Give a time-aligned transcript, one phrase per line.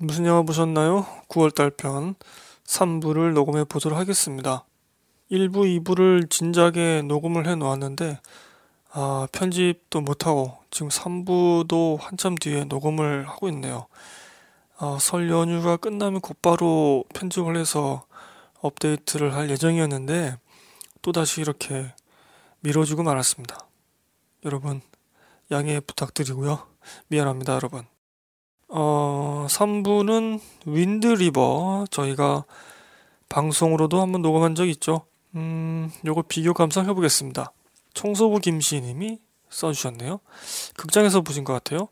[0.00, 1.06] 무슨 영화 보셨나요?
[1.28, 2.14] 9월달 편
[2.64, 4.64] 3부를 녹음해 보도록 하겠습니다.
[5.28, 8.20] 1부, 2부를 진작에 녹음을 해 놓았는데
[8.92, 13.88] 아, 편집도 못하고 지금 3부도 한참 뒤에 녹음을 하고 있네요.
[14.78, 18.06] 아, 설 연휴가 끝나면 곧바로 편집을 해서
[18.60, 20.38] 업데이트를 할 예정이었는데
[21.02, 21.92] 또다시 이렇게
[22.60, 23.66] 미뤄지고 말았습니다.
[24.44, 24.80] 여러분
[25.50, 26.68] 양해 부탁드리고요.
[27.08, 27.97] 미안합니다, 여러분.
[28.68, 32.44] 어, 3부는 윈드리버 저희가
[33.28, 35.02] 방송으로도 한번 녹음한 적 있죠.
[35.34, 37.52] 음, 요거 비교 감상해 보겠습니다.
[37.94, 39.18] 청소부 김시님이
[39.50, 40.20] 써주셨네요.
[40.76, 41.88] 극장에서 보신 것 같아요.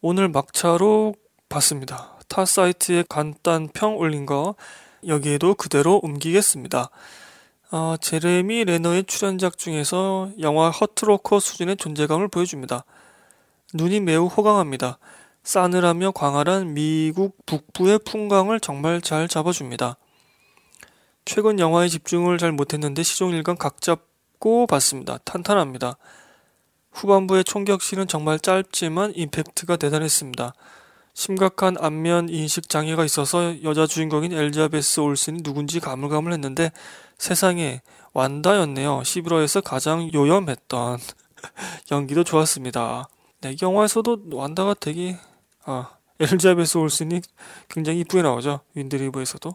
[0.00, 1.14] 오늘 막차로
[1.48, 2.16] 봤습니다.
[2.28, 4.54] 타 사이트에 간단 평 올린 거
[5.06, 6.90] 여기에도 그대로 옮기겠습니다.
[7.70, 12.84] 어, 제레미 레너의 출연작 중에서 영화 허트로커 수준의 존재감을 보여줍니다.
[13.74, 14.98] 눈이 매우 호강합니다.
[15.42, 19.96] 싸늘하며 광활한 미국 북부의 풍광을 정말 잘 잡아줍니다.
[21.24, 25.18] 최근 영화에 집중을 잘 못했는데 시종일관 각 잡고 봤습니다.
[25.24, 25.96] 탄탄합니다.
[26.92, 30.54] 후반부의 총격신은 정말 짧지만 임팩트가 대단했습니다.
[31.14, 36.70] 심각한 안면 인식 장애가 있어서 여자 주인공인 엘자베스 올슨이 누군지 가물가물했는데
[37.18, 39.02] 세상에 완다였네요.
[39.04, 40.98] 시브러에서 가장 요염했던
[41.90, 43.08] 연기도 좋았습니다.
[43.40, 45.16] 네, 영화에서도 완다가 되게
[45.64, 47.20] 아 엘자베스 올슨이
[47.68, 48.60] 굉장히 이쁘게 나오죠.
[48.74, 49.54] 윈드리버에서도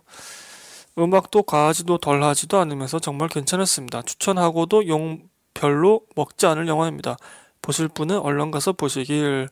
[0.99, 4.03] 음악도 과하지도 덜하지도 않으면서 정말 괜찮았습니다.
[4.03, 7.17] 추천하고도 용 별로 먹지 않을 영화입니다.
[7.61, 9.49] 보실 분은 얼른 가서 보시길.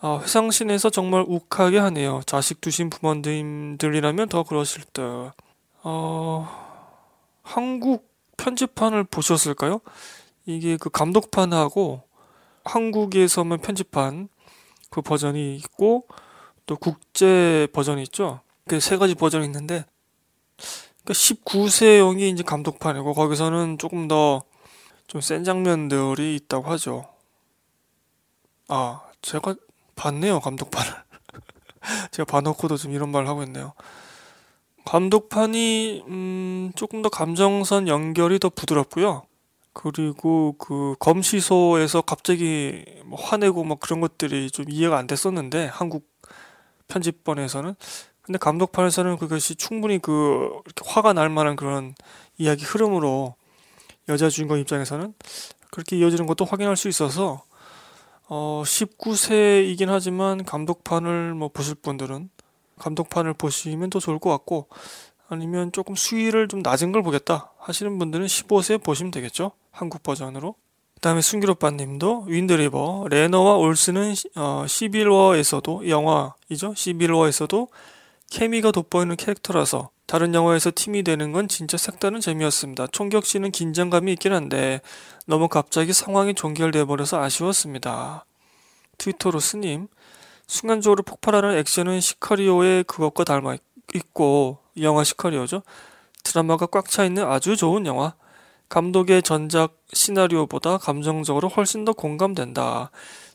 [0.00, 2.22] 아, 회상신에서 정말 욱하게 하네요.
[2.24, 5.32] 자식 두신 부모님들이라면 더 그러실 듯.
[5.82, 6.48] 어,
[7.42, 8.08] 한국
[8.38, 9.80] 편집판을 보셨을까요?
[10.46, 12.02] 이게 그 감독판하고
[12.64, 14.28] 한국에서만 편집한
[14.90, 16.06] 그 버전이 있고
[16.66, 18.40] 또 국제 버전이 있죠.
[18.68, 19.84] 그 세 가지 버전이 있는데
[21.02, 24.42] 그러니까 19세용이 이제 감독판이고 거기서는 조금 더
[25.10, 27.04] 좀 센 장면들이 있다고 하죠.
[28.68, 29.56] 아, 제가
[29.96, 30.92] 봤네요, 감독판을.
[32.12, 33.72] 제가 봐놓고도 좀 이런 말을 하고 있네요.
[34.84, 39.22] 감독판이 음, 조금 더 감정선 연결이 더 부드럽고요.
[39.72, 46.08] 그리고 그 검시소에서 갑자기 뭐 화내고 막 그런 것들이 좀 이해가 안 됐었는데 한국
[46.88, 47.74] 편집본에서는.
[48.22, 51.94] 근데 감독판에서는 그것이 충분히 그 이렇게 화가 날 만한 그런
[52.38, 53.34] 이야기 흐름으로
[54.08, 55.14] 여자 주인공 입장에서는
[55.70, 57.42] 그렇게 이어지는 것도 확인할 수 있어서
[58.28, 62.30] 어 19세이긴 하지만 감독판을 뭐 보실 분들은
[62.78, 64.68] 감독판을 보시면 더 좋을 것 같고
[65.30, 70.54] 아니면 조금 수위를 좀 낮은 걸 보겠다 하시는 분들은 15세 보시면 되겠죠 한국 버전으로
[70.94, 77.68] 그 다음에 순기로빠님도 윈드리버 레너와 올스는 어, 11워에서도 영화이죠 11워에서도
[78.30, 82.88] 케미가 돋보이는 캐릭터라서 다른 영화에서 팀이 되는 건 진짜 색다른 재미였습니다.
[82.88, 84.80] 총격씨는 긴장감이 있긴 한데
[85.26, 88.24] 너무 갑자기 상황이 종결돼 버려서 아쉬웠습니다.
[88.98, 89.88] 트위터로 스님
[90.46, 93.56] 순간적으로 폭발하는 액션은 시카리오의 그것과 닮아
[93.94, 95.62] 있고 영화 시카리오죠.
[96.24, 98.14] 드라마가 꽉 차 있는 아주 좋은 영화.
[98.68, 102.90] 감독의 전작 시나리오보다 감정적으로 훨씬 더 공감된다.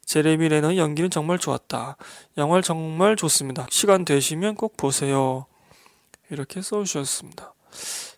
[0.06, 1.97] 제레미 레너의 연기는 정말 좋았다.
[2.38, 3.66] 영화 정말 좋습니다.
[3.69, 5.46] 시간 되시면 꼭 보세요.
[6.29, 7.53] 이렇게 써주셨습니다.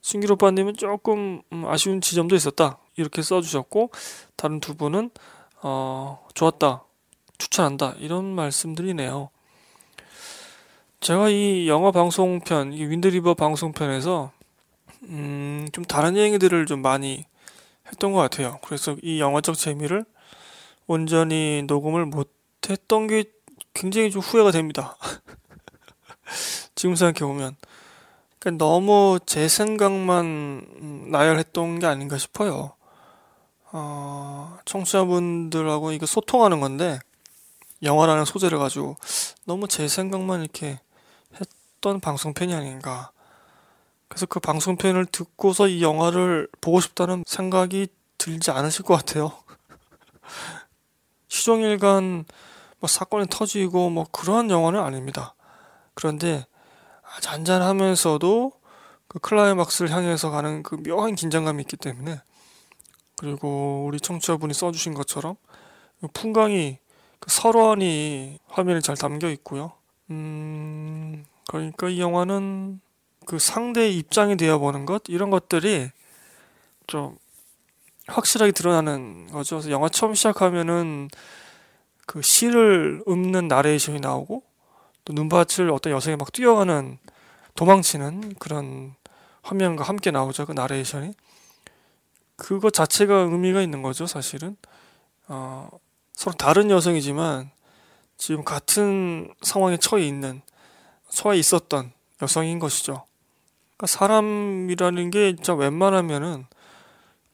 [0.02, 2.78] 순길 오빠님은 조금 음, 아쉬운 지점도 있었다.
[2.98, 3.92] 이렇게 써주셨고
[4.36, 5.10] 다른 두 분은
[5.64, 6.84] 어, 좋았다.
[7.38, 7.96] 추천한다.
[8.00, 9.30] 이런 말씀들이네요.
[11.00, 14.31] 제가 이 영화 방송편, 이 윈드리버 방송편에서
[15.03, 17.24] 음, 좀 다른 얘기들을 좀 많이
[17.88, 18.59] 했던 것 같아요.
[18.63, 20.06] 그래서 이 영화적 재미를
[20.88, 22.31] 온전히 녹음을 못
[22.69, 23.25] 했던 게
[23.74, 24.97] 굉장히 좀 후회가 됩니다.
[26.75, 27.56] 지금 생각해 보면.
[28.40, 32.74] 그러니까 너무 제 생각만 나열했던 게 아닌가 싶어요.
[33.72, 37.00] 어, 청취자분들하고 이거 소통하는 건데,
[37.84, 38.97] 영화라는 소재를 가지고
[39.46, 40.80] 너무 제 생각만 이렇게
[41.78, 43.12] 했던 방송편이 아닌가.
[44.07, 47.88] 그래서 그 방송편을 듣고서 이 영화를 보고 싶다는 생각이
[48.18, 49.31] 들지 않으실 것 같아요.
[51.28, 52.25] 시종일관
[52.80, 55.36] 뭐 사건이 터지고 뭐 그러한 영화는 아닙니다.
[55.94, 56.46] 그런데
[57.22, 58.54] 잔잔하면서도
[59.07, 62.22] 그 클라이막스를 향해서 가는 그 묘한 긴장감이 있기 때문에
[63.18, 65.36] 그리고 우리 청취자분이 써주신 것처럼
[66.13, 66.78] 풍광이
[67.19, 69.74] 그 설원이 화면에 잘 담겨 있고요.
[70.10, 70.97] 음,
[71.48, 72.82] 그러니까 이 영화는
[73.26, 75.92] 그 상대의 입장이 되어보는 것 이런 것들이
[76.88, 77.18] 좀
[78.08, 79.58] 확실하게 드러나는 거죠.
[79.58, 81.10] 그래서 영화 처음 시작하면은
[82.06, 84.44] 그 시를 읊는 나레이션이 나오고
[85.04, 86.98] 또 눈밭을 어떤 여성이 막 뛰어가는
[87.56, 88.96] 도망치는 그런
[89.42, 90.46] 화면과 함께 나오죠.
[90.46, 91.14] 그 나레이션이.
[92.36, 94.56] 그거 자체가 의미가 있는 거죠, 사실은.
[95.28, 95.70] 어,
[96.14, 97.50] 서로 다른 여성이지만
[98.18, 100.42] 지금 같은 상황에 처해 있는,
[101.09, 103.04] 처해 있었던 여성인 것이죠.
[103.77, 106.45] 그러니까 사람이라는 게 진짜 웬만하면은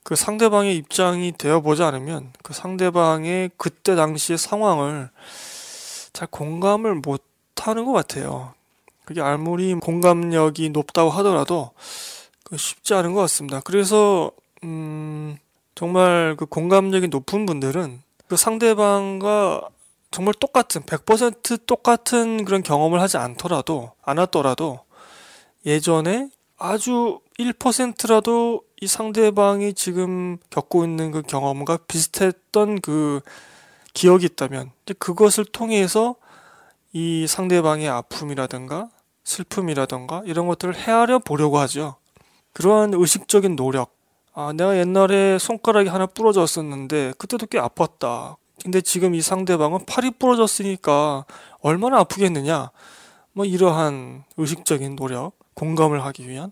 [0.04, 5.10] 그 상대방의 입장이 되어보지 않으면 그 상대방의 그때 당시의 상황을
[6.12, 7.24] 잘 공감을 못
[7.56, 8.54] 하는 것 같아요.
[9.06, 11.72] 그게 아무리 공감력이 높다고 하더라도
[12.44, 13.62] 그 쉽지 않은 것 같습니다.
[13.62, 14.32] 그래서
[14.64, 15.38] 음
[15.76, 19.70] 정말 그 공감력이 높은 분들은 그 상대방과
[20.14, 24.82] 정말 똑같은 100% 똑같은 그런 경험을 하지 않더라도 않았더라도
[25.66, 33.22] 예전에 아주 1%라도 이 상대방이 지금 겪고 있는 그 경험과 비슷했던 그
[33.96, 36.16] 기억이 있다면 그것을 통해서
[36.92, 38.90] 이 상대방의 아픔이라든가
[39.24, 41.96] 슬픔이라든가 이런 것들을 헤아려 보려고 하죠.
[42.54, 43.96] 그러한 의식적인 노력.
[44.36, 48.36] 아, 내가 옛날에 손가락이 하나 부러졌었는데 그때도 꽤 아팠다.
[48.64, 51.26] 근데 지금 이 상대방은 팔이 부러졌으니까
[51.60, 52.72] 얼마나 아프겠느냐.
[53.34, 56.52] 뭐 이러한 의식적인 노력, 공감을 하기 위한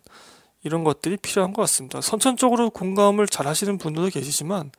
[0.64, 2.02] 이런 것들이 필요한 것 같습니다.
[2.02, 4.72] 선천적으로 공감을 잘 하시는 분들도 계시지만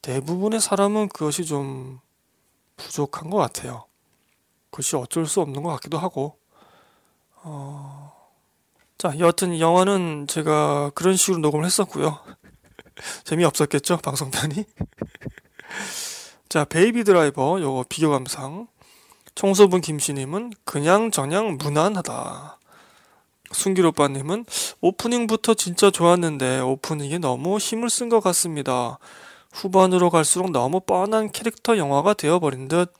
[0.00, 2.00] 대부분의 사람은 그것이 좀
[2.76, 3.84] 부족한 것 같아요.
[4.70, 6.38] 그것이 어쩔 수 없는 것 같기도 하고
[7.42, 8.12] 어...
[8.96, 12.20] 자 여하튼 영화는 제가 그런 식으로 녹음을 했었고요
[13.24, 14.64] 재미없었겠죠 방송편이
[16.52, 18.66] 자 베이비 드라이버 요거 비교 감상
[19.34, 22.58] 청소분 김씨님은 그냥 저냥 무난하다
[23.52, 24.44] 순길 오빠님은
[24.82, 28.98] 오프닝부터 진짜 좋았는데 오프닝에 너무 힘을 쓴 것 같습니다
[29.50, 32.92] 후반으로 갈수록 너무 뻔한 캐릭터 영화가 되어버린 듯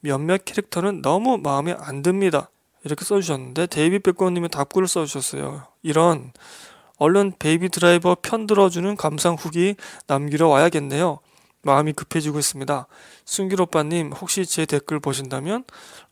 [0.00, 2.48] 몇몇 캐릭터는 너무 마음에 안 듭니다.
[2.84, 5.64] 이렇게 써주셨는데 데이비 백건님이 답글을 써주셨어요.
[5.82, 6.32] 이런
[6.96, 11.20] 얼른 베이비 드라이버 편 들어주는 감상 후기 남기러 와야겠네요.
[11.64, 12.86] 마음이 급해지고 있습니다.
[13.24, 15.64] 순길 오빠님 혹시 제 댓글 보신다면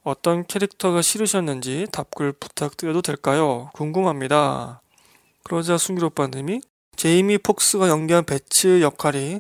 [0.03, 3.71] 어떤 캐릭터가 싫으셨는지 답글 부탁드려도 될까요?
[3.75, 4.83] 궁금합니다.
[5.45, 6.61] 그러자 순길 오빠님이
[6.97, 9.39] 제이미 폭스가 연기한 배츠 역할이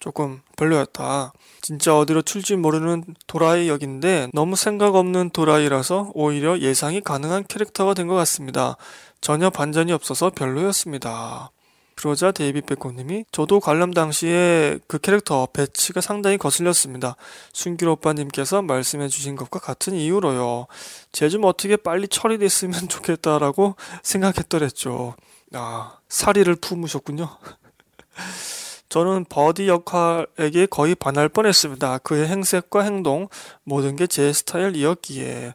[0.00, 1.32] 조금 별로였다.
[1.62, 8.06] 진짜 어디로 튈지 모르는 도라이 역인데 너무 생각 없는 도라이라서 오히려 예상이 가능한 캐릭터가 된
[8.06, 8.76] 것 같습니다.
[9.22, 11.50] 전혀 반전이 없어서 별로였습니다.
[11.94, 17.16] 그러자 데이비 백호님이 저도 관람 당시에 그 캐릭터 배츠가 상당히 거슬렸습니다.
[17.52, 20.66] 순길 오빠님께서 말씀해 주신 것과 같은 이유로요.
[21.12, 25.14] 쟤좀 어떻게 빨리 처리됐으면 좋겠다라고 생각했더랬죠.
[25.52, 27.28] 아, 사리를 품으셨군요.
[28.88, 31.98] 저는 버디 역할에게 거의 반할 뻔했습니다.
[31.98, 33.28] 그의 행색과 행동
[33.64, 35.54] 모든 게 제 스타일이었기에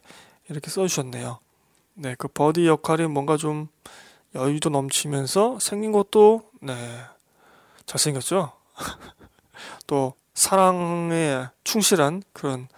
[0.50, 1.38] 이렇게 써주셨네요.
[1.94, 3.68] 네, 그 버디 역할이 뭔가 좀
[4.34, 6.74] 여유도 넘치면서 생긴 것도 네
[7.86, 8.52] 잘생겼죠.
[9.86, 12.68] 또 사랑에 충실한 그런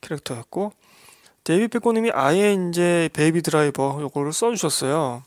[0.00, 0.72] 캐릭터였고
[1.44, 5.22] 데이비 페코님이 아예 이제 베이비 드라이버 요거를 써주셨어요.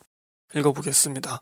[0.55, 1.41] 읽어보겠습니다.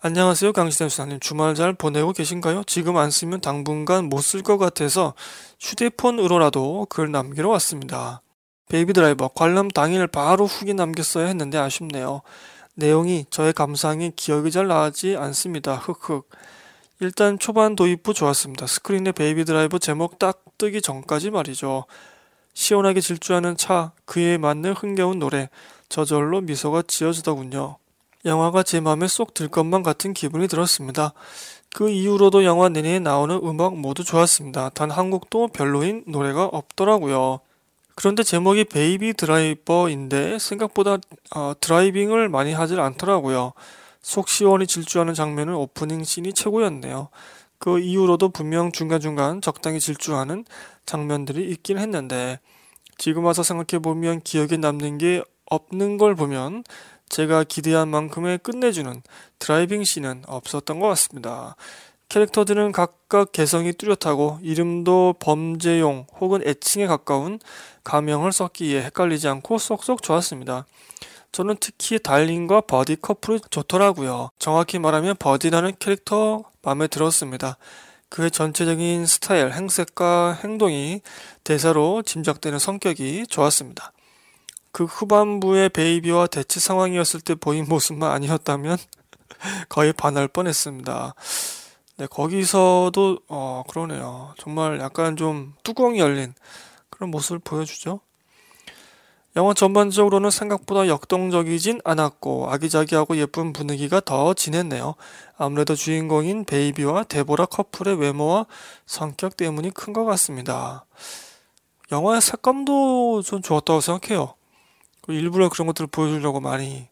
[0.00, 0.52] 안녕하세요.
[0.52, 1.20] 강시대 수사님.
[1.20, 2.62] 주말 잘 보내고 계신가요?
[2.64, 5.14] 지금 안 쓰면 당분간 못 쓸 것 같아서
[5.60, 8.22] 휴대폰으로라도 글 남기러 왔습니다.
[8.68, 12.22] 베이비 드라이버 관람 당일 바로 후기 남겼어야 했는데 아쉽네요.
[12.78, 15.74] 내용이 저의 감상이 기억이 잘 나지 않습니다.
[15.74, 16.28] 흑흑.
[17.00, 18.68] 일단 초반 도입부 좋았습니다.
[18.68, 21.86] 스크린에 베이비 드라이버 제목 딱 뜨기 전까지 말이죠.
[22.54, 25.48] 시원하게 질주하는 차, 그에 맞는 흥겨운 노래,
[25.88, 27.78] 저절로 미소가 지어지더군요.
[28.24, 31.14] 영화가 제 마음에 쏙 들 것만 같은 기분이 들었습니다.
[31.74, 34.70] 그 이후로도 영화 내내 나오는 음악 모두 좋았습니다.
[34.70, 37.40] 단 한 곡도 별로인 노래가 없더라고요.
[37.98, 40.98] 그런데 제목이 베이비 드라이버인데 생각보다
[41.34, 43.54] 어, 드라이빙을 많이 하질 않더라고요.
[44.00, 47.08] 속 시원히 질주하는 장면은 오프닝 씬이 최고였네요.
[47.58, 50.44] 그 이후로도 분명 중간중간 적당히 질주하는
[50.86, 52.38] 장면들이 있긴 했는데
[52.98, 56.62] 지금 와서 생각해보면 기억에 남는 게 없는 걸 보면
[57.08, 59.02] 제가 기대한 만큼의 끝내주는
[59.40, 61.56] 드라이빙 씬은 없었던 것 같습니다.
[62.08, 67.38] 캐릭터들은 각각 개성이 뚜렷하고 이름도 범죄용 혹은 애칭에 가까운
[67.84, 70.64] 가명을 썼기에 헷갈리지 않고 쏙쏙 좋았습니다.
[71.32, 74.30] 저는 특히 달린과 버디 커플이 좋더라고요.
[74.38, 77.58] 정확히 말하면 버디라는 캐릭터 마음에 들었습니다.
[78.08, 81.02] 그의 전체적인 스타일, 행색과 행동이
[81.44, 83.92] 대사로 짐작되는 성격이 좋았습니다.
[84.72, 88.78] 그 후반부의 베이비와 대치 상황이었을 때 보인 모습만 아니었다면
[89.68, 91.14] 거의 반할 뻔했습니다.
[91.98, 94.34] 네, 거기서도 어 그러네요.
[94.38, 96.32] 정말 약간 좀 뚜껑이 열린
[96.90, 98.00] 그런 모습을 보여주죠.
[99.36, 104.94] 영화 전반적으로는 생각보다 역동적이진 않았고 아기자기하고 예쁜 분위기가 더 진했네요.
[105.36, 108.46] 아무래도 주인공인 베이비와 데보라 커플의 외모와
[108.86, 110.86] 성격 때문이 큰 것 같습니다.
[111.92, 114.34] 영화의 색감도 좀 좋았다고 생각해요.
[115.08, 116.88] 일부러 그런 것들을 보여주려고 많이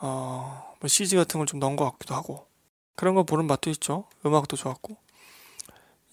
[0.00, 2.46] 어, 뭐 CG 같은 걸 좀 넣은 것 같기도 하고
[2.96, 4.04] 그런 거 보는 맛도 있죠.
[4.24, 4.96] 음악도 좋았고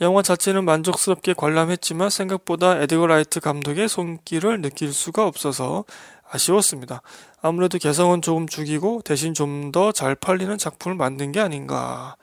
[0.01, 5.83] 영화 자체는 만족스럽게 관람했지만 생각보다 에드거 라이트 감독의 손길을 느낄 수가 없어서
[6.31, 7.01] 아쉬웠습니다.
[7.41, 12.15] 아무래도 개성은 조금 죽이고 대신 좀 더 잘 팔리는 작품을 만든 게 아닌가.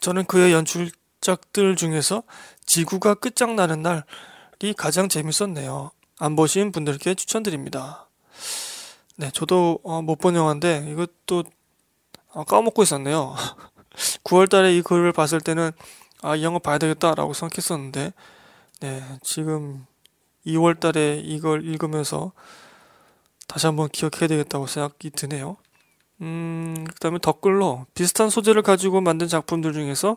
[0.00, 2.24] 저는 그의 연출작들 중에서
[2.66, 5.92] 지구가 끝장나는 날이 가장 재밌었네요.
[6.18, 8.08] 안 보신 분들께 추천드립니다.
[9.16, 11.44] 네, 저도 어, 못본 영화인데 이것도
[12.32, 13.34] 어, 까먹고 있었네요.
[14.24, 15.70] 9월달에 이 글을 봤을 때는
[16.22, 18.12] 아, 이 영화 봐야 되겠다라고 생각했었는데,
[18.80, 19.86] 네, 지금
[20.46, 22.32] 2월 달에 이걸 읽으면서
[23.48, 25.56] 다시 한번 기억해야 되겠다고 생각이 드네요.
[26.20, 30.16] 음, 그 다음에 댓글로 비슷한 소재를 가지고 만든 작품들 중에서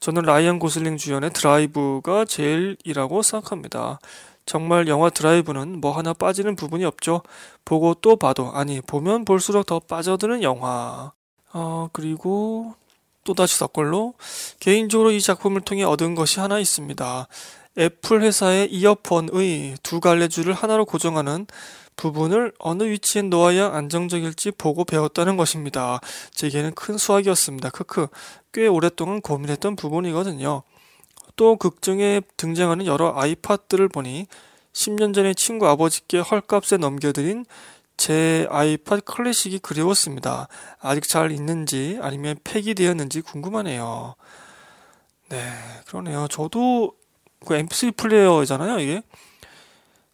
[0.00, 3.98] 저는 라이언 고슬링 주연의 드라이브가 제일이라고 생각합니다.
[4.46, 7.22] 정말 영화 드라이브는 뭐 하나 빠지는 부분이 없죠.
[7.64, 11.12] 보고 또 봐도, 아니, 보면 볼수록 더 빠져드는 영화.
[11.52, 12.74] 어, 그리고
[13.24, 14.14] 또다시 덧글로
[14.58, 17.28] 개인적으로 이 작품을 통해 얻은 것이 하나 있습니다.
[17.78, 21.46] 애플 회사의 이어폰의 두 갈래 줄을 하나로 고정하는
[21.96, 26.00] 부분을 어느 위치에 놓아야 안정적일지 보고 배웠다는 것입니다.
[26.32, 27.70] 제게는 큰 수학이었습니다.
[27.70, 28.08] 크크.
[28.52, 30.62] 꽤 오랫동안 고민했던 부분이거든요.
[31.36, 34.26] 또 극중에 등장하는 여러 아이팟들을 보니
[34.72, 37.44] 10년 전에 친구 아버지께 헐값에 넘겨드린
[37.96, 40.48] 제 아이팟 클래식이 그리웠습니다.
[40.80, 44.14] 아직 잘 있는지 아니면 폐기되었는지 궁금하네요.
[45.28, 45.38] 네,
[45.86, 46.26] 그러네요.
[46.28, 46.94] 저도
[47.46, 49.02] 그 MP3 플레이어잖아요, 이게.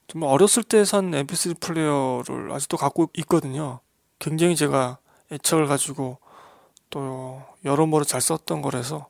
[0.07, 3.81] 좀 어렸을 때 산 MP3 플레이어를 아직도 갖고 있거든요.
[4.19, 4.99] 굉장히 제가
[5.33, 6.19] 애착을 가지고
[6.91, 9.09] 또 여러모로 잘 썼던 거라서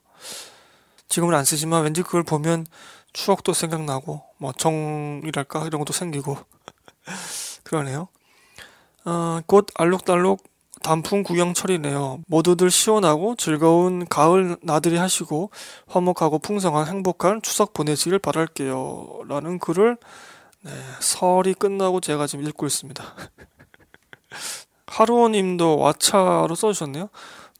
[1.09, 2.67] 지금은 안 쓰지만 왠지 그걸 보면
[3.13, 6.37] 추억도 생각나고 뭐 정이랄까 이런 것도 생기고
[7.65, 8.09] 그러네요.
[9.05, 10.43] 어, 곧 알록달록
[10.83, 12.21] 단풍 구경철이네요.
[12.28, 15.50] 모두들 시원하고 즐거운 가을 나들이 하시고
[15.88, 19.21] 화목하고 풍성한 행복한 추석 보내시길 바랄게요.
[19.28, 19.97] 라는 글을
[20.62, 23.05] 네, 설이 끝나고 제가 지금 읽고 있습니다.
[24.87, 27.09] 하루원님도 왓챠로 써주셨네요.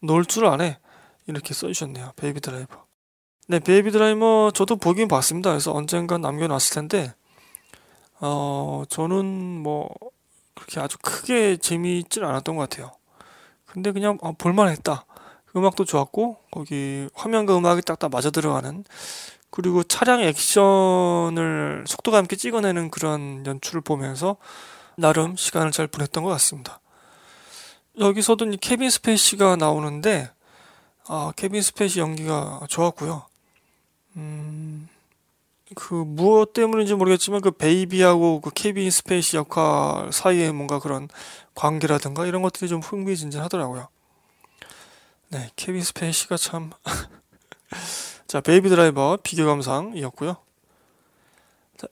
[0.03, 0.79] 놀 줄 아네.
[1.27, 2.13] 이렇게 써주셨네요.
[2.17, 2.85] 베이비 드라이버.
[3.49, 5.51] 네, 베이비 드라이버 저도 보긴 봤습니다.
[5.51, 7.15] 그래서 언젠가 남겨놨을 텐데,
[8.21, 9.27] 어, 저는
[9.63, 9.89] 뭐,
[10.59, 12.93] 그렇게 아주 크게 재미있진 않았던 것 같아요.
[13.65, 15.05] 근데 그냥 어, 볼만했다.
[15.57, 18.85] 음악도 좋았고 거기 화면과 음악이 딱딱 맞아 들어가는
[19.51, 24.37] 그리고 차량 액션을 속도감 있게 찍어내는 그런 연출을 보면서
[24.97, 26.81] 나름 시간을 잘 보냈던 것 같습니다.
[27.99, 30.31] 여기서도 케빈 스페이시가 나오는데
[31.07, 33.25] 아, 케빈 스페이시 연기가 좋았고요.
[34.17, 34.89] 음,
[35.75, 41.09] 그 무엇 때문인지 모르겠지만 그 베이비하고 그 케빈 스페이시 역할 사이에 뭔가 그런
[41.55, 43.89] 관계라든가 이런 것들이 좀 흥미진진하더라고요.
[45.29, 46.71] 네, 케빈 스페이시가 참.
[48.27, 50.37] 자, 베이비 드라이버 비교 감상이었고요.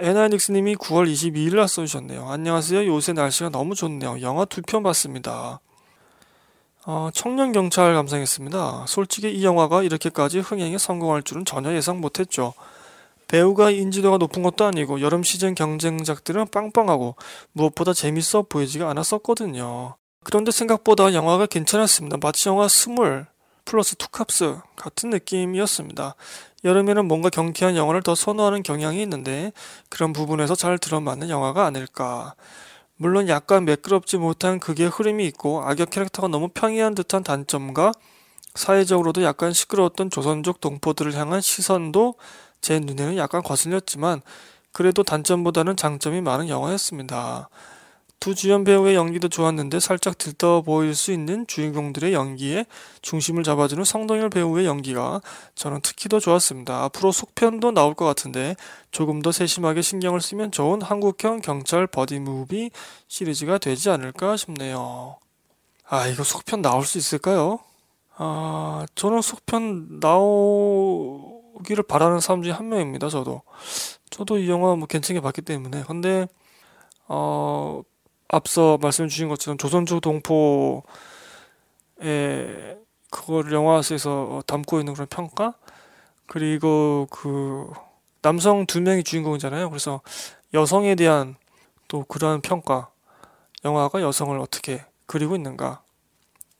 [0.00, 2.28] 에나닉스님이 9월 22일 날 써주셨네요.
[2.28, 2.87] 안녕하세요.
[2.87, 4.21] 요새 날씨가 너무 좋네요.
[4.21, 5.61] 영화 두 편 봤습니다.
[6.85, 8.87] 어, 청년 경찰 감상했습니다.
[8.88, 12.54] 솔직히 이 영화가 이렇게까지 흥행에 성공할 줄은 전혀 예상 못했죠.
[13.28, 17.16] 배우가 인지도가 높은 것도 아니고 여름 시즌 경쟁작들은 빵빵하고
[17.52, 19.97] 무엇보다 재밌어 보이지가 않았었거든요.
[20.25, 22.18] 그런데 생각보다 영화가 괜찮았습니다.
[22.21, 23.26] 마치 영화 스물
[23.64, 26.14] 플러스 투캅스 같은 느낌이었습니다.
[26.64, 29.52] 여름에는 뭔가 경쾌한 영화를 더 선호하는 경향이 있는데
[29.88, 32.35] 그런 부분에서 잘 들어맞는 영화가 아닐까.
[32.97, 37.92] 물론 약간 매끄럽지 못한 극의 흐름이 있고 악역 캐릭터가 너무 평이한 듯한 단점과
[38.54, 42.14] 사회적으로도 약간 시끄러웠던 조선족 동포들을 향한 시선도
[42.66, 44.23] 제 눈에는 약간 거슬렸지만
[44.73, 47.49] 그래도 단점보다는 장점이 많은 영화였습니다.
[48.18, 52.66] 두 주연 배우의 연기도 좋았는데 살짝 들떠 보일 수 있는 주인공들의 연기에
[53.02, 55.20] 중심을 잡아주는 성동열 배우의 연기가
[55.54, 56.82] 저는 특히 더 좋았습니다.
[56.82, 58.56] 앞으로 속편도 나올 것 같은데
[58.90, 62.73] 조금 더 세심하게 신경을 쓰면 좋은 한국형 경찰 버디무비
[63.06, 65.18] 시리즈가 되지 않을까 싶네요.
[65.88, 67.61] 아 이거 속편 나올 수 있을까요?
[68.16, 73.08] 아 저는 속편 나오 보기를 바라는 사람 중에 한 명입니다.
[73.08, 73.42] 저도
[74.10, 76.28] 저도 이 영화 뭐 괜찮게 봤기 때문에 근데
[77.08, 77.82] 어
[78.28, 80.82] 앞서 말씀 주신 것처럼 조선족 동포의
[83.10, 85.54] 그걸 영화에서 담고 있는 그런 평가
[86.26, 87.70] 그리고 그
[88.20, 89.70] 남성 두 명이 주인공이잖아요.
[89.70, 90.00] 그래서
[90.52, 91.36] 여성에 대한
[91.88, 92.90] 또 그러한 평가,
[93.64, 95.82] 영화가 여성을 어떻게 그리고 있는가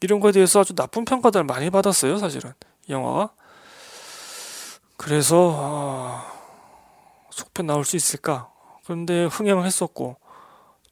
[0.01, 2.53] 이런 거에 대해서 아주 나쁜 평가들을 많이 받았어요, 사실은
[2.87, 3.33] 이 영화가.
[4.97, 6.33] 그래서 아,
[7.31, 8.51] 속편 나올 수 있을까?
[8.85, 10.17] 그런데 흥행을 했었고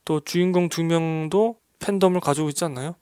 [0.04, 2.94] 또 주인공 두 명도 팬덤을 가지고 있지 않나요?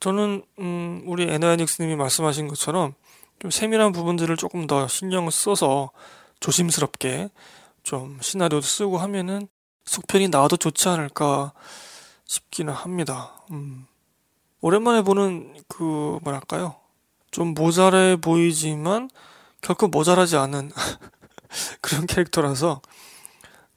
[0.00, 2.94] 저는 음, 우리 에너야닉스님이 말씀하신 것처럼
[3.38, 5.90] 좀 세밀한 부분들을 조금 더 신경을 써서
[6.40, 7.28] 조심스럽게
[7.82, 9.48] 좀 시나리오도 쓰고 하면은
[9.84, 11.52] 속편이 나와도 좋지 않을까
[12.24, 13.32] 싶기는 합니다.
[13.50, 13.86] 음.
[14.60, 16.76] 오랜만에 보는 그 뭐랄까요?
[17.30, 19.10] 좀 모자래 보이지만
[19.62, 20.70] 결코 모자라지 않은
[21.80, 22.82] 그런 캐릭터라서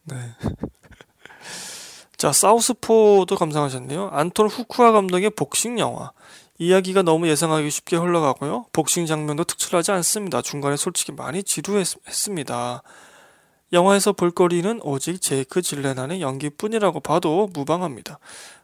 [0.04, 0.16] 네.
[2.18, 4.10] 자, 사우스포도 감상하셨네요.
[4.12, 6.12] 안톤 후쿠아 감독의 복싱 영화.
[6.58, 8.66] 이야기가 너무 예상하기 쉽게 흘러가고요.
[8.72, 10.42] 복싱 장면도 특출하지 않습니다.
[10.42, 12.82] 중간에 솔직히 많이 지루했습니다.
[13.74, 18.20] 영화에서 볼거리는 오직 제이크 질레난의 연기뿐이라고 봐도 무방합니다.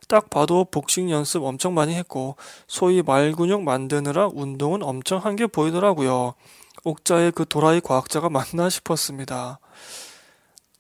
[0.07, 2.37] 딱 봐도 복싱 연습 엄청 많이 했고
[2.67, 6.35] 소위 말 근육 만드느라 운동은 엄청 한 게 보이더라고요.
[6.83, 9.59] 옥자의 그 도라이 과학자가 맞나 싶었습니다.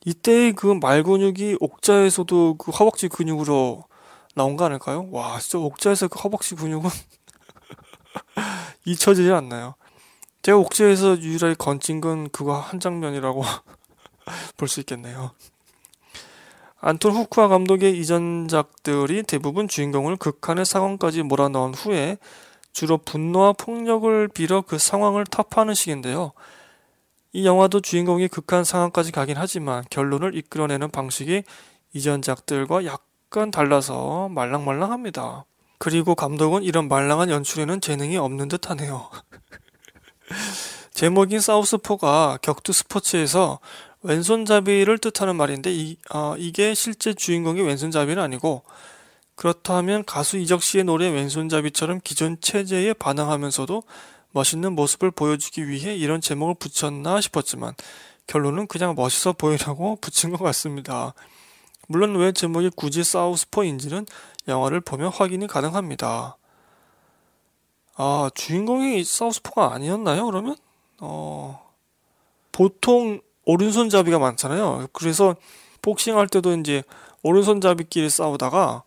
[0.05, 3.85] 이때의 그 말 근육이 옥자에서도 그 허벅지 근육으로
[4.35, 5.07] 나온 거 아닐까요?
[5.11, 6.89] 와, 진짜 옥자에서 그 허벅지 근육은
[8.85, 9.75] 잊혀지지 않나요?
[10.41, 13.43] 제가 옥자에서 유일하게 건진 건 그거 한 장면이라고
[14.57, 15.31] 볼 수 있겠네요.
[16.79, 22.17] 안톤 후쿠아 감독의 이전작들이 대부분 주인공을 극한의 상황까지 몰아넣은 후에
[22.73, 26.31] 주로 분노와 폭력을 빌어 그 상황을 타파하는 식인데요.
[27.33, 31.43] 이 영화도 주인공이 극한 상황까지 가긴 하지만 결론을 이끌어내는 방식이
[31.93, 35.45] 이전작들과 약간 달라서 말랑말랑합니다.
[35.77, 39.09] 그리고 감독은 이런 말랑한 연출에는 재능이 없는 듯 하네요.
[40.93, 43.59] 제목인 사우스포가 격투 스포츠에서
[44.03, 48.63] 왼손잡이를 뜻하는 말인데 이, 어, 이게 실제 주인공이 왼손잡이는 아니고
[49.41, 53.81] 그렇다면 가수 이적 씨의 노래 왼손잡이처럼 기존 체제에 반항하면서도
[54.33, 57.73] 멋있는 모습을 보여주기 위해 이런 제목을 붙였나 싶었지만
[58.27, 61.15] 결론은 그냥 멋있어 보이라고 붙인 것 같습니다.
[61.87, 64.05] 물론 왜 제목이 굳이 사우스포인지는
[64.47, 66.37] 영화를 보면 확인이 가능합니다.
[67.95, 70.55] 아, 주인공이 사우스포가 아니었나요, 그러면?
[70.99, 71.67] 어,
[72.51, 74.89] 보통 오른손잡이가 많잖아요.
[74.93, 75.35] 그래서
[75.81, 76.83] 복싱할 때도 이제
[77.23, 78.83] 오른손잡이끼리 싸우다가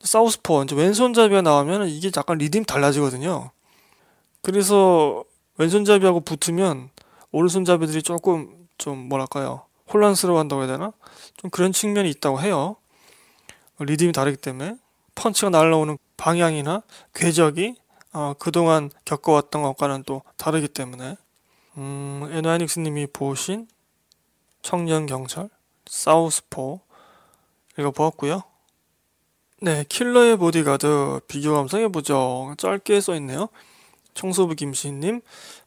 [0.00, 3.50] 사우스포 이제 왼손잡이가 나오면 이게 약간 리듬이 달라지거든요.
[4.42, 5.24] 그래서
[5.56, 6.90] 왼손잡이하고 붙으면
[7.32, 10.92] 오른손잡이들이 조금 좀 뭐랄까요 혼란스러워한다고 해야 되나
[11.36, 12.76] 좀 그런 측면이 있다고 해요.
[13.80, 14.76] 리듬이 다르기 때문에
[15.14, 16.82] 펀치가 날라오는 방향이나
[17.14, 17.76] 궤적이
[18.12, 21.16] 어, 그동안 겪어왔던 것과는 또 다르기 때문에
[21.76, 23.68] 음, 에노아닉스님이 보신
[24.62, 25.48] 청년 경찰,
[25.86, 26.80] 사우스포
[27.78, 28.42] 읽어보았고요.
[29.60, 32.54] 네, 킬러의 보디가드 비교 감상해보죠.
[32.58, 33.48] 짧게 써있네요.
[34.14, 35.20] 청소부 김시님,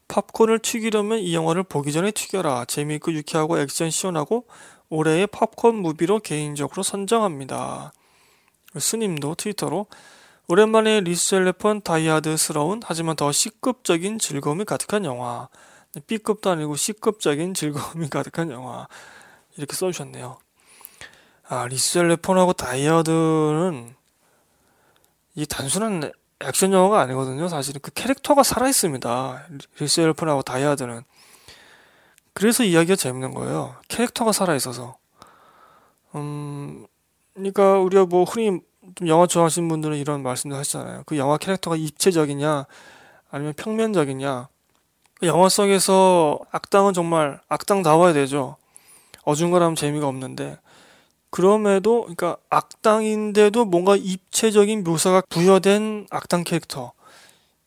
[0.08, 2.64] 팝콘을 튀기려면 이 영화를 보기 전에 튀겨라.
[2.64, 4.46] 재미있고 유쾌하고 액션 시원하고
[4.88, 7.92] 올해의 팝콘 무비로 개인적으로 선정합니다.
[8.78, 9.86] 스님도 트위터로
[10.48, 15.48] 오랜만에 리썰 웨폰 다이하드스러운 하지만 더 C급적인 즐거움이 가득한 영화.
[16.06, 18.88] B급도 아니고 C급적인 즐거움이 가득한 영화
[19.58, 20.38] 이렇게 써주셨네요.
[21.52, 23.94] 아 리썰 웨폰하고 다이하드는
[25.34, 26.10] 이 단순한
[26.40, 27.46] 액션 영화가 아니거든요.
[27.46, 29.48] 사실은 그 캐릭터가 살아 있습니다.
[29.78, 31.02] 리셀레폰하고 다이아드는
[32.32, 33.76] 그래서 이야기가 재밌는 거예요.
[33.88, 34.96] 캐릭터가 살아 있어서.
[36.14, 36.86] 음,
[37.34, 38.62] 그러니까 우리가 뭐 흔히
[38.94, 41.02] 좀 영화 좋아하시는 분들은 이런 말씀도 하시잖아요.
[41.04, 42.64] 그 영화 캐릭터가 입체적이냐
[43.30, 44.48] 아니면 평면적이냐
[45.24, 48.56] 영화 속에서 악당은 정말 악당 나와야 되죠.
[49.24, 50.56] 어중간하면 재미가 없는데
[51.32, 56.92] 그럼에도 그러니까 악당인데도 뭔가 입체적인 묘사가 부여된 악당 캐릭터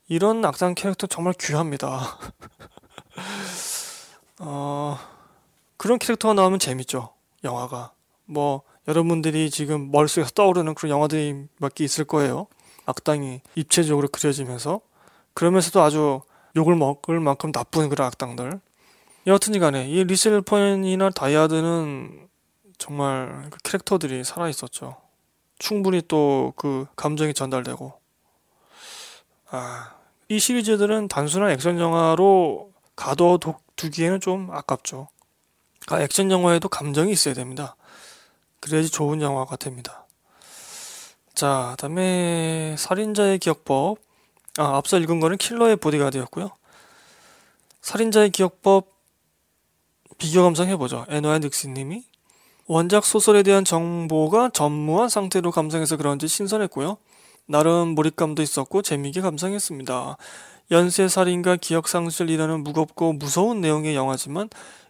[0.07, 2.19] 이런 악당 캐릭터 정말 귀합니다.
[4.39, 4.99] 어,
[5.77, 7.09] 그런 캐릭터가 나오면 재밌죠.
[7.43, 7.91] 영화가
[8.25, 12.45] 뭐 여러분들이 지금 머릿속에서 떠오르는 그런 영화들이 몇 개 있을 거예요.
[12.85, 14.79] 악당이 입체적으로 그려지면서
[15.33, 16.21] 그러면서도 아주
[16.55, 18.59] 욕을 먹을 만큼 나쁜 그런 악당들.
[19.25, 22.27] 여하튼 간에 이 리셀펀이나 다이아드는
[22.77, 24.97] 정말 그 캐릭터들이 살아 있었죠.
[25.59, 27.93] 충분히 또 그 감정이 전달되고.
[29.51, 29.95] 아,
[30.27, 35.07] 이 시리즈들은 단순한 액션 영화로 가둬두기에는 좀 아깝죠.
[35.87, 37.75] 아, 액션 영화에도 감정이 있어야 됩니다.
[38.59, 40.05] 그래야지 좋은 영화가 됩니다.
[41.35, 43.99] 자, 다음에 살인자의 기억법.
[44.57, 46.49] 아, 앞서 읽은 거는 킬러의 보디가드였고요.
[47.81, 48.95] 살인자의 기억법
[50.17, 51.05] 비교 감상해보죠.
[51.09, 52.03] 에노앤 닉스님이
[52.67, 56.97] 원작 소설에 대한 정보가 전무한 상태로 감상해서 그런지 신선했고요.
[57.45, 60.17] 나름 몰입감도 있었고 재미있게 감상했습니다.
[60.71, 64.49] 연쇄살인과 기억상실이라는 무겁고 무서운 내용의 영화지만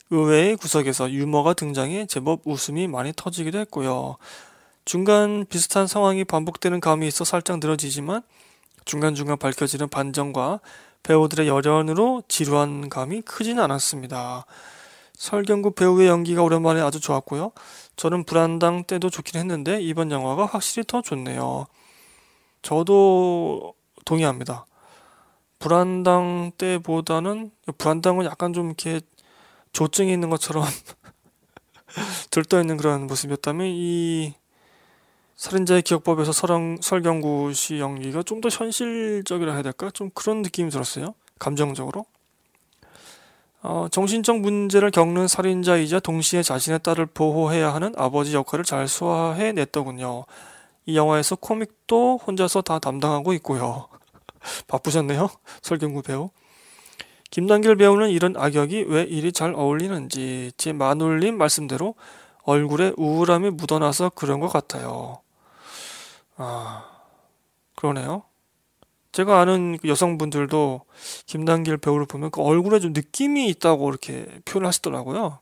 [0.09, 4.15] 의외의 구석에서 유머가 등장해 제법 웃음이 많이 터지기도 했고요.
[4.85, 8.21] 중간 비슷한 상황이 반복되는 감이 있어 살짝 늘어지지만
[8.85, 10.61] 중간중간 밝혀지는 반전과
[11.03, 14.45] 배우들의 열연으로 지루한 감이 크진 않았습니다.
[15.17, 17.51] 설경구 배우의 연기가 오랜만에 아주 좋았고요.
[17.95, 21.65] 저는 불안당 때도 좋긴 했는데 이번 영화가 확실히 더 좋네요.
[22.61, 23.73] 저도
[24.05, 24.65] 동의합니다.
[25.59, 29.01] 불안당 때보다는 불안당은 약간 좀 이렇게
[29.71, 30.63] 조증이 있는 것처럼
[32.31, 34.33] 들떠 있는 그런 모습이었다면 이
[35.35, 39.89] 살인자의 기억법에서 설영, 설경구 씨 연기가 좀 더 현실적이라 해야 될까?
[39.91, 41.13] 좀 그런 느낌이 들었어요.
[41.39, 42.05] 감정적으로.
[43.67, 50.25] 어, 정신적 문제를 겪는 살인자이자 동시에 자신의 딸을 보호해야 하는 아버지 역할을 잘 소화해 냈더군요.
[50.85, 53.87] 이 영화에서 코믹도 혼자서 다 담당하고 있고요.
[54.67, 55.29] 바쁘셨네요.
[55.63, 56.29] 설경구 배우.
[57.31, 61.95] 김단길 배우는 이런 악역이 왜 이리 잘 어울리는지 제 마눌님 말씀대로
[62.43, 65.21] 얼굴에 우울함이 묻어나서 그런 것 같아요.
[66.37, 66.85] 아,
[67.75, 68.25] 그러네요.
[69.15, 70.81] 제가 아는 그 여성분들도
[71.25, 75.39] 김단길 배우를 보면 그 얼굴에 좀 느낌이 있다고 이렇게 표현을 하시더라고요.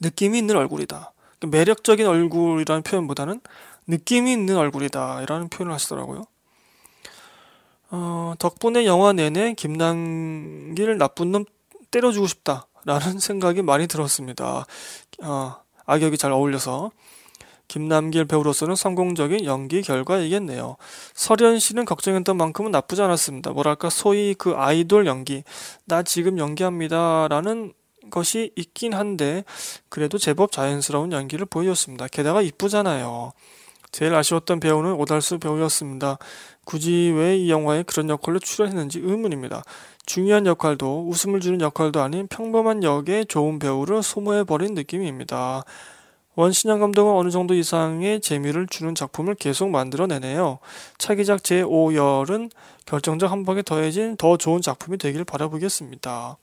[0.00, 1.12] 느낌이 있는 얼굴이다.
[1.40, 3.40] 그 매력적인 얼굴이라는 표현보다는
[3.88, 5.22] 느낌이 있는 얼굴이다.
[5.22, 6.26] 이라는 표현을 하시더라고요.
[7.90, 11.44] 어, 덕분에 영화 내내 김남길 나쁜 놈
[11.90, 12.68] 때려주고 싶다.
[12.84, 14.64] 라는 생각이 많이 들었습니다.
[15.24, 16.92] 어, 악역이 잘 어울려서.
[17.72, 20.76] 김남길 배우로서는 성공적인 연기 결과이겠네요.
[21.14, 23.52] 설현 씨는 걱정했던 만큼은 나쁘지 않았습니다.
[23.52, 25.42] 뭐랄까, 소위 그 아이돌 연기,
[25.86, 27.28] 나 지금 연기합니다.
[27.30, 27.72] 라는
[28.10, 29.44] 것이 있긴 한데,
[29.88, 32.08] 그래도 제법 자연스러운 연기를 보여줬습니다.
[32.08, 33.32] 게다가 이쁘잖아요.
[33.90, 36.18] 제일 아쉬웠던 배우는 오달수 배우였습니다.
[36.66, 39.62] 굳이 왜 이 영화에 그런 역할로 출연했는지 의문입니다.
[40.04, 45.64] 중요한 역할도 웃음을 주는 역할도 아닌 평범한 역의 좋은 배우를 소모해버린 느낌입니다.
[46.34, 50.58] 원신영 감독은 어느 정도 이상의 재미를 주는 작품을 계속 만들어내네요.
[50.98, 52.50] 차기작 제5열은
[52.86, 56.38] 결정적 한 방에 더해진 더 좋은 작품이 되길 바라보겠습니다.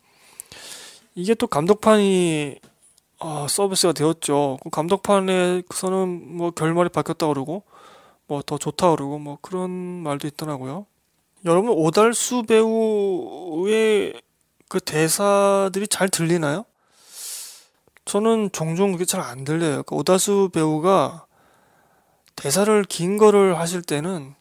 [1.15, 2.60] 이게 또 감독판이
[3.19, 4.60] 어, 서비스가 되었죠.
[4.63, 7.63] 그 감독판에서는 뭐 결말이 바뀌었다 그러고
[8.28, 10.86] 뭐 더 좋다 그러고 뭐 그런 말도 있더라고요.
[11.45, 14.13] 여러분 오달수 배우의
[14.67, 16.65] 그 대사들이 잘 들리나요?
[18.10, 19.84] 저는 종종 그게 잘 안 들려요.
[19.84, 21.28] 그 오달수 배우가
[22.36, 24.34] 대사를 긴 거를 하실 때는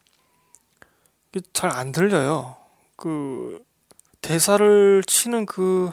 [1.53, 2.57] 잘 안 들려요.
[2.97, 3.63] 그
[4.23, 5.91] 대사를 치는 그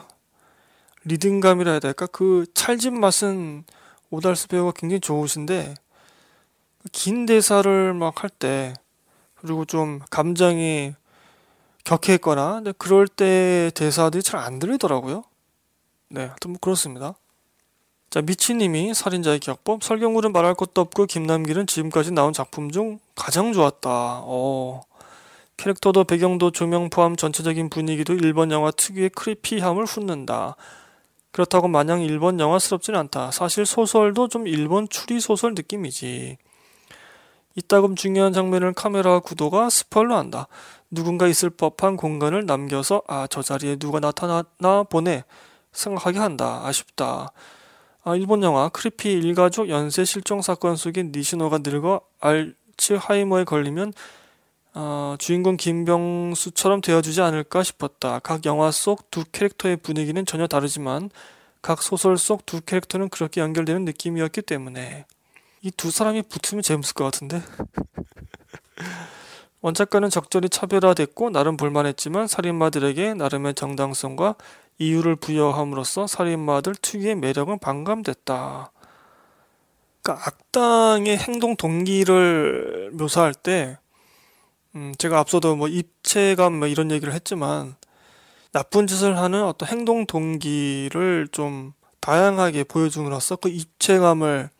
[1.04, 2.06] 리듬감이라 해야 될까?
[2.06, 3.64] 그 찰진 맛은
[4.08, 5.74] 오달수 배우가 굉장히 좋으신데
[6.92, 8.72] 긴 대사를 막 할 때
[9.34, 10.94] 그리고 좀 감정이
[11.84, 15.24] 격해있거나 그럴 때 대사들이 잘 안 들리더라고요.
[16.08, 17.16] 네, 하여튼 뭐 그렇습니다.
[18.10, 23.90] 자, 미치님이 살인자의 기억법 설경구는 말할 것도 없고 김남길은 지금까지 나온 작품 중 가장 좋았다.
[24.24, 24.82] 어.
[25.56, 30.56] 캐릭터도 배경도 조명 포함 전체적인 분위기도 일본 영화 특유의 크리피함을 훗는다.
[31.32, 33.30] 그렇다고 마냥 일본 영화스럽진 않다.
[33.30, 36.38] 사실 소설도 좀 일본 추리 소설 느낌이지.
[37.56, 40.46] 이따금 중요한 장면을 카메라 구도가 스포일러 한다.
[40.90, 45.24] 누군가 있을 법한 공간을 남겨서 아 저 자리에 누가 나타났나 보네
[45.72, 46.62] 생각하게 한다.
[46.64, 47.32] 아쉽다.
[48.08, 53.92] 아, 일본 영화 크리피 일가족 연쇄 실종 사건 속인 니시노가 늙어 알츠하이머에 걸리면
[54.74, 58.20] 어, 주인공 김병수처럼 되어주지 않을까 싶었다.
[58.20, 61.10] 각 영화 속 두 캐릭터의 분위기는 전혀 다르지만
[61.62, 65.04] 각 소설 속 두 캐릭터는 그렇게 연결되는 느낌이었기 때문에
[65.62, 67.42] 이 두 사람이 붙으면 재밌을 것 같은데.
[69.62, 74.36] 원작과는 적절히 차별화됐고 나름 볼만했지만 살인마들에게 나름의 정당성과
[74.78, 78.70] 이유를 부여함으로써 살인마들 특유의 매력은 반감됐다.
[80.02, 83.78] 그러니까 악당의 행동 동기를 묘사할 때
[84.74, 87.76] 음, 제가 앞서도 뭐 입체감 뭐 이런 얘기를 했지만
[88.52, 94.50] 나쁜 짓을 하는 어떤 행동 동기를 좀 다양하게 보여줌으로써 그 입체감을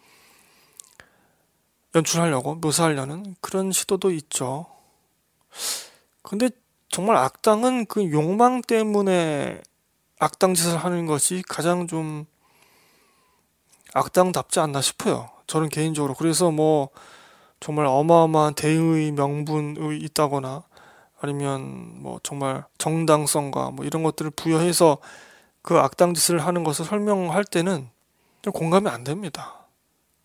[1.95, 4.67] 연출하려고 묘사하려는 그런 시도도 있죠.
[6.23, 6.51] 근데
[6.89, 9.61] 정말 악당은 그 욕망 때문에
[10.19, 12.27] 악당 짓을 하는 것이 가장 좀
[13.93, 15.31] 악당답지 않나 싶어요.
[15.47, 16.15] 저는 개인적으로.
[16.15, 16.89] 그래서 뭐
[17.61, 20.63] 정말 어마어마한 대의 명분이 있다거나
[21.21, 24.99] 아니면 뭐 정말 정당성과 뭐 이런 것들을 부여해서
[25.63, 27.89] 그 악당 짓을 하는 것을 설명할 때는
[28.43, 29.67] 좀 공감이 안 됩니다.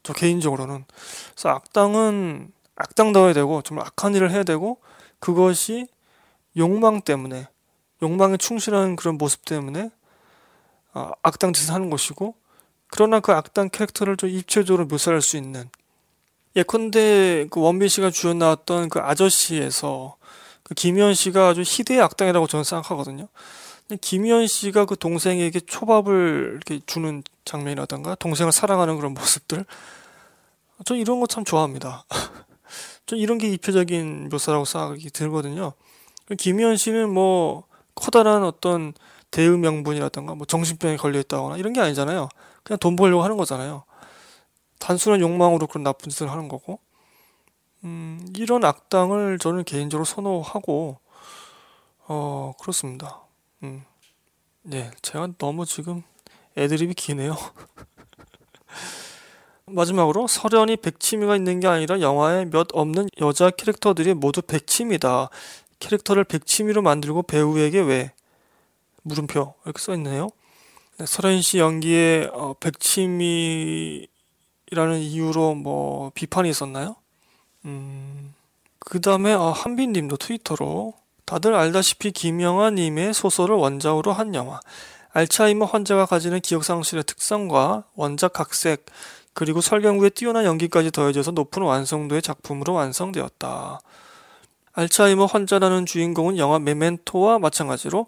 [0.04, 0.86] 저 개인적으로는.
[1.32, 4.80] 그래서 악당은 악당다워야 되고 정말 악한 일을 해야 되고
[5.20, 5.88] 그것이
[6.58, 7.48] 욕망 때문에
[8.02, 9.90] 욕망에 충실한 그런 모습 때문에
[10.94, 12.36] 어, 악당 짓을 하는 것이고
[12.88, 15.70] 그러나 그 악당 캐릭터를 좀 입체적으로 묘사할 수 있는
[16.56, 20.18] 예컨대 그 원빈 씨가 주연 나왔던 그 아저씨에서
[20.64, 23.28] 그 김희연 씨가 아주 희대의 악당이라고 저는 생각하거든요.
[24.00, 29.66] 김희연 씨가 그 동생에게 초밥을 이렇게 주는 장면이라던가 동생을 사랑하는 그런 모습들
[30.86, 32.06] 저 이런 거 참 좋아합니다.
[33.06, 35.74] 저 이런 게 입체적인 묘사라고 생각이 들거든요.
[36.38, 38.94] 김희연 씨는 뭐 커다란 어떤
[39.32, 42.30] 대의 명분이라던가 뭐 정신병에 걸려 있다거나 이런 게 아니잖아요.
[42.64, 43.84] 그냥 돈 벌려고 하는 거잖아요.
[44.80, 46.80] 단순한 욕망으로 그런 나쁜 짓을 하는 거고.
[47.84, 51.00] 음, 이런 악당을 저는 개인적으로 선호하고,
[52.08, 53.22] 어, 그렇습니다.
[53.64, 53.84] 음.
[54.64, 56.04] 네, 제가 너무 지금
[56.58, 57.36] 애드립이 기네요.
[59.66, 65.30] 마지막으로 설현이 백치미가 있는 게 아니라 영화에 몇 없는 여자 캐릭터들이 모두 백치미다.
[65.82, 68.14] 캐릭터를 백치미로 만들고 배우에게 왜?
[69.02, 70.30] 물음표 이렇게 써 있네요.
[70.98, 74.08] 네, 설현 씨 연기에 어, 백치미라는
[75.00, 76.96] 이유로 뭐 비판이 있었나요?
[77.66, 78.34] 음,
[78.80, 80.94] 그 다음에 어, 한빈님도 트위터로
[81.26, 84.60] 다들 알다시피 김영아님의 소설을 원작으로 한 영화
[85.14, 88.86] 알츠하이머 환자가 가지는 기억상실의 특성과 원작 각색
[89.34, 93.80] 그리고 설경구의 뛰어난 연기까지 더해져서 높은 완성도의 작품으로 완성되었다.
[94.74, 98.08] 알츠하이머 환자라는 주인공은 영화 메멘토와 마찬가지로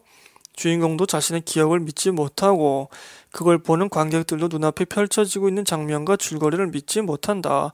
[0.53, 2.89] 주인공도 자신의 기억을 믿지 못하고
[3.31, 7.73] 그걸 보는 관객들도 눈앞에 펼쳐지고 있는 장면과 줄거리를 믿지 못한다.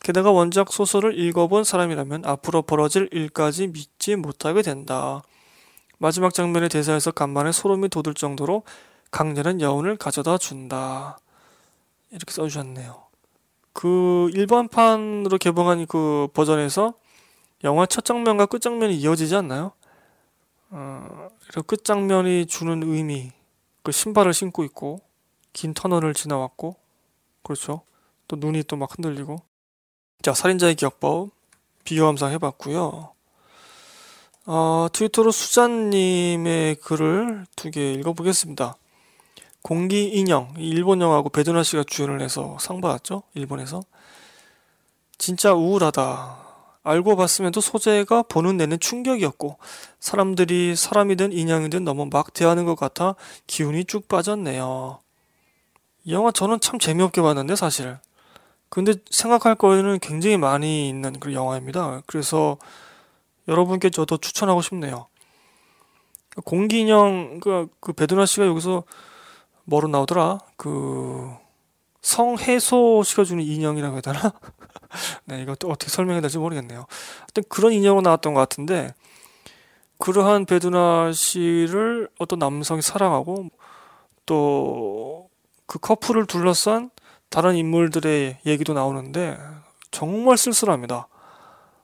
[0.00, 5.22] 게다가 원작 소설을 읽어본 사람이라면 앞으로 벌어질 일까지 믿지 못하게 된다.
[5.98, 8.64] 마지막 장면의 대사에서 간만에 소름이 돋을 정도로
[9.10, 11.18] 강렬한 여운을 가져다 준다.
[12.10, 13.04] 이렇게 써주셨네요.
[13.72, 16.94] 그 일반판으로 개봉한 그 버전에서
[17.66, 19.72] 영화 첫 장면과 끝 장면이 이어지지 않나요?
[20.70, 21.28] 어,
[21.66, 23.32] 끝 장면이 주는 의미,
[23.82, 25.00] 그 신발을 신고 있고
[25.52, 26.76] 긴 터널을 지나왔고,
[27.42, 27.82] 그렇죠.
[28.28, 29.42] 또 눈이 또 막 흔들리고.
[30.22, 31.30] 자, 살인자의 기억법
[31.84, 33.12] 비교 감상해봤고요.
[34.46, 38.76] 어, 트위터로 수잔님의 글을 두 개 읽어보겠습니다.
[39.62, 43.24] 공기 인형, 일본 영화고 배두나 씨가 주연을 해서 상 받았죠?
[43.34, 43.82] 일본에서.
[45.18, 46.45] 진짜 우울하다.
[46.86, 49.58] 알고 봤음에도 소재가 보는 내는 충격이었고
[49.98, 53.16] 사람들이 사람이든 인형이든 너무 막 대하는 것 같아
[53.48, 55.00] 기운이 쭉 빠졌네요.
[56.04, 57.98] 이 영화 저는 참 재미없게 봤는데 사실.
[58.68, 62.02] 근데 생각할 거에는 굉장히 많이 있는 그런 영화입니다.
[62.06, 62.56] 그래서
[63.48, 65.06] 여러분께 저도 추천하고 싶네요.
[66.44, 68.84] 공기인형 그, 그 배두나 씨가 여기서
[69.64, 70.38] 뭐로 나오더라?
[70.56, 71.34] 그
[72.06, 74.32] 성해소 시켜주는 인형이라고 해야 되나?
[75.26, 76.86] 네, 또 어떻게 설명해야 될지 모르겠네요.
[77.18, 78.94] 하여튼 그런 인형으로 나왔던 것 같은데,
[79.98, 83.48] 그러한 베두나 씨를 어떤 남성이 사랑하고,
[84.24, 85.28] 또
[85.68, 86.90] 그 커플을 둘러싼
[87.28, 89.36] 다른 인물들의 얘기도 나오는데,
[89.90, 91.08] 정말 쓸쓸합니다.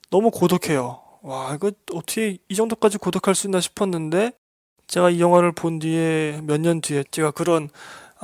[0.09, 1.03] 너무 고독해요.
[1.23, 4.31] 와, 이거 어떻게 이 정도까지 고독할 수 있나 싶었는데,
[4.87, 7.71] 제가 이 영화를 본 뒤에, 몇 년 뒤에, 제가 그런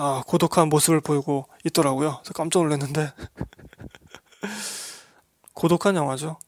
[0.01, 2.19] 아, 고독한 모습을 보이고 있더라고요.
[2.23, 3.13] 그래서 깜짝 놀랐는데.
[5.55, 6.39] 고독한 영화죠.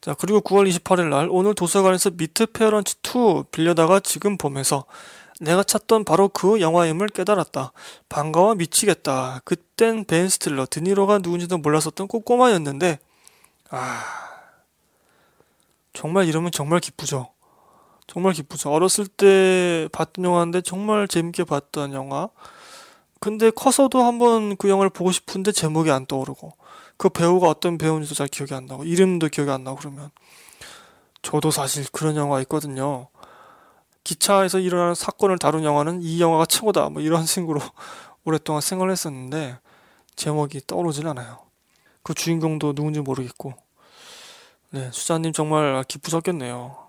[0.00, 4.84] 자, 그리고 9월 28일 날 오늘 도서관에서 미트 페어런츠 2 빌려다가 지금 보면서
[5.40, 7.72] 내가 찾던 바로 그 영화임을 깨달았다.
[8.08, 9.40] 반가워 미치겠다.
[9.44, 13.00] 그땐 벤 스틸러, 드니로가 누군지도 몰랐었던 꼬꼬마였는데,
[13.70, 14.04] 아,
[15.92, 17.32] 정말 이러면 정말 기쁘죠.
[18.06, 18.70] 정말 기쁘죠.
[18.70, 22.28] 어렸을 때 봤던 영화인데 정말 재밌게 봤던 영화.
[23.24, 26.52] 근데 커서도 한번 그 영화를 보고 싶은데 제목이 안 떠오르고
[26.98, 30.10] 그 배우가 어떤 배우인지도 잘 기억이 안 나고 이름도 기억이 안 나고 그러면
[31.22, 33.08] 저도 사실 그런 영화 있거든요.
[34.04, 37.62] 기차에서 일어나는 사건을 다룬 영화는 이 영화가 최고다 뭐 이런 식으로
[38.26, 39.56] 오랫동안 생각을 했었는데
[40.16, 41.38] 제목이 떠오르질 않아요.
[42.02, 43.54] 그 주인공도 누군지 모르겠고
[44.68, 46.83] 네 수자님 정말 기쁘셨겠네요.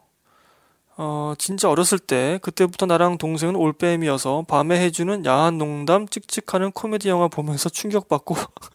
[0.98, 7.28] 어, 진짜 어렸을 때 그때부터 나랑 동생은 올빼미여서 밤에 해주는 야한 농담 찍찍하는 코미디 영화
[7.28, 8.36] 보면서 충격받고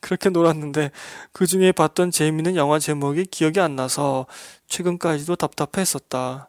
[0.00, 0.90] 그렇게 놀았는데
[1.32, 4.26] 그 중에 봤던 재미있는 영화 제목이 기억이 안 나서
[4.68, 6.48] 최근까지도 답답했었다.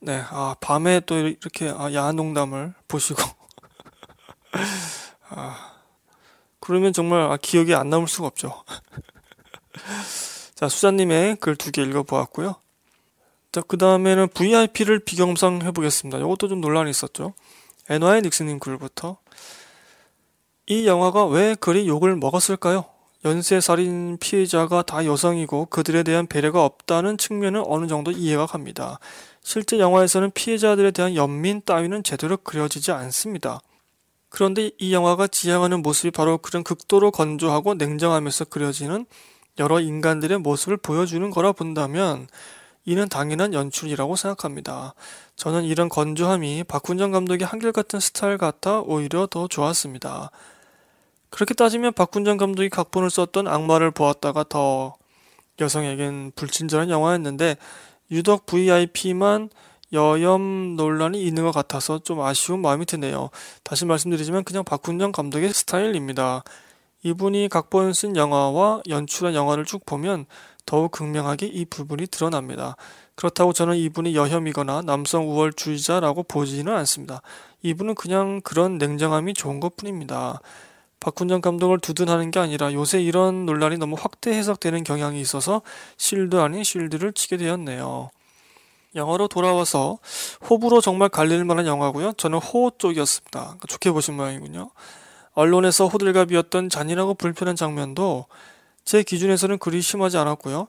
[0.00, 3.22] 네, 아, 밤에 또 이렇게 아, 야한 농담을 보시고
[5.30, 5.72] 아,
[6.60, 8.62] 그러면 정말 아, 기억이 안 남을 수가 없죠.
[10.54, 12.54] 자, 수자님의 글 두 개 읽어보았고요.
[13.54, 16.18] 자, 그 다음에는 VIP를 비경상 해보겠습니다.
[16.18, 17.34] 이것도 좀 논란이 있었죠.
[17.88, 19.18] NY 닉스님 글부터.
[20.66, 22.84] 이 영화가 왜 그리 욕을 먹었을까요?
[23.24, 28.98] 연쇄살인 피해자가 다 여성이고 그들에 대한 배려가 없다는 측면은 어느 정도 이해가 갑니다.
[29.44, 33.60] 실제 영화에서는 피해자들에 대한 연민 따위는 제대로 그려지지 않습니다.
[34.30, 39.06] 그런데 이 영화가 지향하는 모습이 바로 그런 극도로 건조하고 냉정하면서 그려지는
[39.60, 42.26] 여러 인간들의 모습을 보여주는 거라 본다면
[42.84, 44.94] 이는 당연한 연출이라고 생각합니다.
[45.36, 50.30] 저는 이런 건조함이 박훈정 감독의 한결같은 스타일 같아 오히려 더 좋았습니다.
[51.30, 54.94] 그렇게 따지면 박훈정 감독이 각본을 썼던 악마를 보았다가 더
[55.60, 57.56] 여성에겐 불친절한 영화였는데
[58.10, 59.48] 유독 VIP만
[59.92, 63.30] 여염 논란이 있는 것 같아서 좀 아쉬운 마음이 드네요.
[63.62, 66.42] 다시 말씀드리지만 그냥 박훈정 감독의 스타일입니다.
[67.04, 70.26] 이분이 각본 쓴 영화와 연출한 영화를 쭉 보면
[70.66, 72.76] 더욱 극명하게 이 부분이 드러납니다.
[73.14, 77.22] 그렇다고 저는 이분이 여혐이거나 남성 우월주의자라고 보지는 않습니다.
[77.62, 80.40] 이분은 그냥 그런 냉정함이 좋은 것 뿐입니다.
[81.00, 85.60] 박훈정 감독을 두둔하는 게 아니라 요새 이런 논란이 너무 확대 해석되는 경향이 있어서
[85.98, 88.10] 실드 아닌 실드를 치게 되었네요.
[88.94, 89.98] 영화로 돌아와서
[90.48, 92.12] 호불호 정말 갈릴 만한 영화고요.
[92.12, 93.40] 저는 호 쪽이었습니다.
[93.40, 94.70] 그러니까 좋게 보신 모양이군요.
[95.32, 98.26] 언론에서 호들갑이었던 잔인하고 불편한 장면도
[98.84, 100.68] 제 기준에서는 그리 심하지 않았고요.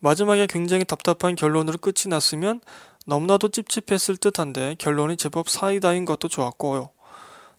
[0.00, 2.60] 마지막에 굉장히 답답한 결론으로 끝이 났으면
[3.06, 6.90] 너무나도 찝찝했을 듯한데 결론이 제법 사이다인 것도 좋았고요.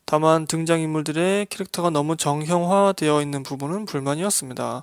[0.05, 4.81] 다만 등장인물들의 캐릭터가 너무 정형화되어 있는 부분은 불만이었습니다.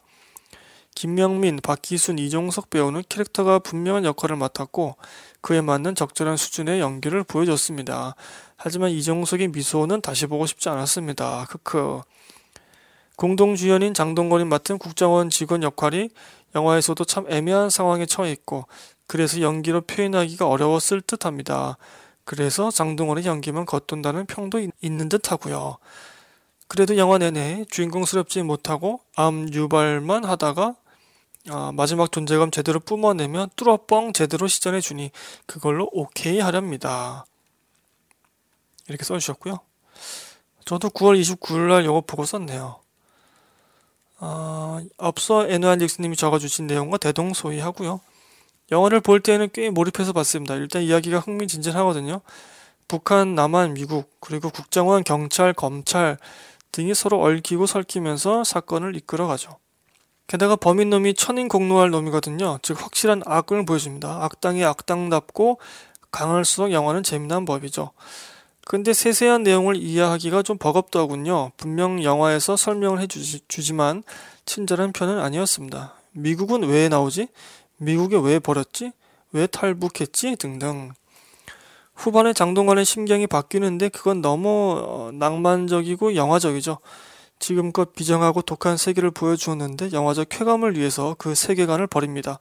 [0.94, 4.96] 김명민, 박기순, 이종석 배우는 캐릭터가 분명한 역할을 맡았고
[5.40, 8.14] 그에 맞는 적절한 수준의 연기를 보여줬습니다.
[8.56, 11.46] 하지만 이종석의 미소는 다시 보고 싶지 않았습니다.
[11.48, 12.02] 크크.
[13.16, 16.10] 공동 주연인 장동건이 맡은 국정원 직원 역할이
[16.54, 18.66] 영화에서도 참 애매한 상황에 처해 있고
[19.06, 21.76] 그래서 연기로 표현하기가 어려웠을 듯합니다.
[22.24, 25.76] 그래서 장동건의 연기만 겉돈다는 평도 있는 듯하고요.
[26.66, 30.74] 그래도 영화 내내 주인공스럽지 못하고 암 유발만 하다가
[31.50, 35.10] 아, 마지막 존재감 제대로 뿜어내면 뚫어뻥 제대로 시전해 주니
[35.46, 37.26] 그걸로 오케이 하렵니다.
[38.88, 39.58] 이렇게 써주셨고요.
[40.64, 42.83] 저도 9월 29일 날 이거 보고 썼네요.
[44.26, 48.00] 아, 앞서 애누안 닉스님이 적어주신 내용과 대동소이하고요.
[48.72, 50.54] 영화를 볼 때는 꽤 몰입해서 봤습니다.
[50.54, 52.22] 일단 이야기가 흥미진진하거든요.
[52.88, 56.16] 북한, 남한, 미국, 그리고 국정원, 경찰, 검찰
[56.72, 59.58] 등이 서로 얽히고 설키면서 사건을 이끌어가죠.
[60.26, 62.58] 게다가 범인놈이 천인공노할 놈이거든요.
[62.62, 64.24] 즉 확실한 악을 보여줍니다.
[64.24, 65.60] 악당이 악당답고
[66.10, 67.90] 강할수록 영화는 재미난 법이죠.
[68.66, 71.52] 근데 세세한 내용을 이해하기가 좀 버겁더군요.
[71.56, 74.02] 분명 영화에서 설명을 해주지만
[74.46, 75.94] 친절한 편은 아니었습니다.
[76.12, 77.28] 미국은 왜 나오지?
[77.76, 78.92] 미국에 왜 버렸지?
[79.32, 80.36] 왜 탈북했지?
[80.36, 80.92] 등등.
[81.94, 84.48] 후반에 장동건의 심경이 바뀌는데 그건 너무
[84.78, 86.78] 어, 낭만적이고 영화적이죠.
[87.38, 92.38] 지금껏 비정하고 독한 세계를 보여주었는데 영화적 쾌감을 위해서 그 세계관을 버립니다.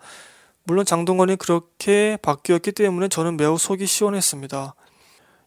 [0.64, 4.76] 물론 장동건이 그렇게 바뀌었기 때문에 저는 매우 속이 시원했습니다.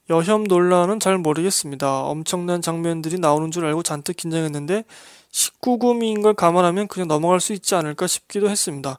[0.09, 2.03] 여혐 논란은 잘 모르겠습니다.
[2.03, 4.85] 엄청난 장면들이 나오는 줄 알고 잔뜩 긴장했는데
[5.33, 8.99] 19금인 걸 감안하면 그냥 넘어갈 수 있지 않을까 싶기도 했습니다.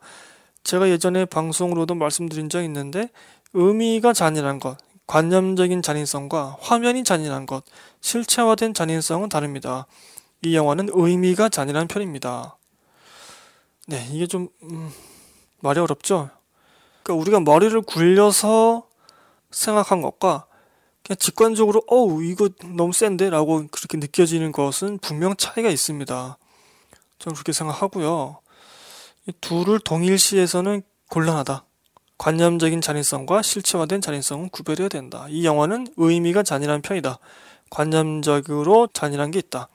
[0.63, 3.09] 제가 예전에 방송으로도 말씀드린 적 있는데
[3.53, 7.63] 의미가 잔인한 것, 관념적인 잔인성과 화면이 잔인한 것,
[8.01, 9.87] 실체화된 잔인성은 다릅니다.
[10.43, 12.57] 이 영화는 의미가 잔인한 편입니다.
[13.87, 14.91] 네, 이게 좀 음,
[15.61, 16.29] 말이 어렵죠.
[17.01, 18.85] 그러니까 우리가 머리를 굴려서
[19.49, 20.47] 생각한 것과
[21.07, 26.37] 그냥 직관적으로 어우 이거 너무 센데 라고 그렇게 느껴지는 것은 분명 차이가 있습니다.
[27.19, 28.39] 저는 그렇게 생각하고요.
[29.27, 31.63] 이 둘을 동일시해서는 곤란하다.
[32.17, 35.27] 관념적인 잔인성과 실체화된 잔인성은 구별해야 된다.
[35.29, 37.19] 이 영화는 의미가 잔인한 편이다.
[37.69, 39.69] 관념적으로 잔인한 게 있다.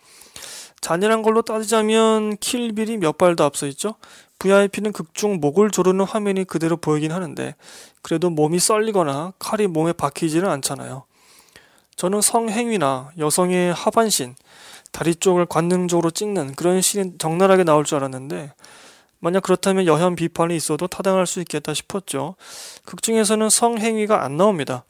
[0.83, 3.95] 잔인한 걸로 따지자면 킬빌이 몇 발도 앞서 있죠.
[4.39, 7.55] VIP는 극중 목을 조르는 화면이 그대로 보이긴 하는데
[8.03, 11.05] 그래도 몸이 썰리거나 칼이 몸에 박히지는 않잖아요.
[11.97, 14.35] 저는 성행위나 여성의 하반신,
[14.93, 18.53] 다리 쪽을 관능적으로 찍는 그런 씬이 적나라하게 나올 줄 알았는데
[19.19, 22.35] 만약 그렇다면 여혐 비판이 있어도 타당할 수 있겠다 싶었죠.
[22.85, 24.85] 극 중에서는 성행위가 안 나옵니다.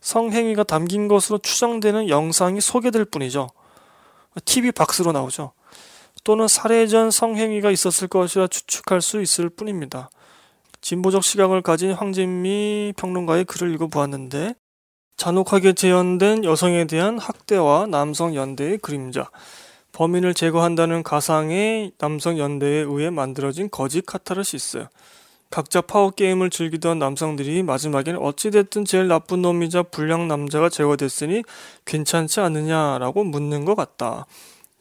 [0.00, 3.48] 성행위가 담긴 것으로 추정되는 영상이 소개될 뿐이죠.
[4.44, 5.52] TV 박스로 나오죠.
[6.24, 10.10] 또는 살해 전 성행위가 있었을 것이라 추측할 수 있을 뿐입니다.
[10.80, 14.54] 진보적 시각을 가진 황진미 평론가의 글을 읽어보았는데
[15.18, 19.28] 잔혹하게 재현된 여성에 대한 학대와 남성 연대의 그림자
[19.90, 24.86] 범인을 제거한다는 가상의 남성 연대에 의해 만들어진 거짓 카타르시스
[25.50, 31.42] 각자 파워 게임을 즐기던 남성들이 마지막에는 어찌됐든 제일 나쁜 놈이자 불량 남자가 제거됐으니
[31.84, 34.26] 괜찮지 않느냐라고 묻는 것 같다.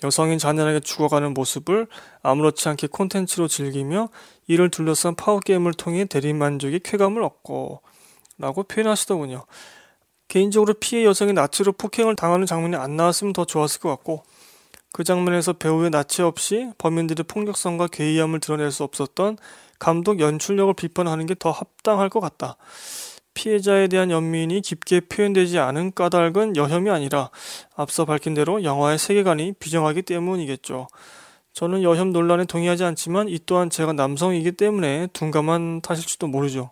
[0.03, 1.87] 여성이 잔인하게 죽어가는 모습을
[2.21, 4.09] 아무렇지 않게 콘텐츠로 즐기며
[4.45, 7.81] 이를 둘러싼 파워 게임을 통해 대리만족의 쾌감을 얻고
[8.37, 9.45] 라고 표현하시더군요.
[10.27, 14.23] 개인적으로 피해 여성이 나치로 폭행을 당하는 장면이 안 나왔으면 더 좋았을 것 같고
[14.91, 19.37] 그 장면에서 배우의 나치 없이 범인들의 폭력성과 괴이함을 드러낼 수 없었던
[19.79, 22.57] 감독 연출력을 비판하는 게 더 합당할 것 같다.
[23.35, 27.29] 피해자에 대한 연민이 깊게 표현되지 않은 까닭은 여혐이 아니라
[27.75, 30.87] 앞서 밝힌 대로 영화의 세계관이 비정하기 때문이겠죠.
[31.53, 36.71] 저는 여혐 논란에 동의하지 않지만 이 또한 제가 남성이기 때문에 둔감한 탓일지도 모르죠.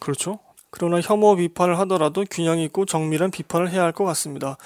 [0.00, 0.38] 그렇죠?
[0.76, 4.58] 그러나 혐오 비판을 하더라도 균형 있고 정밀한 비판을 해야 할 것 같습니다.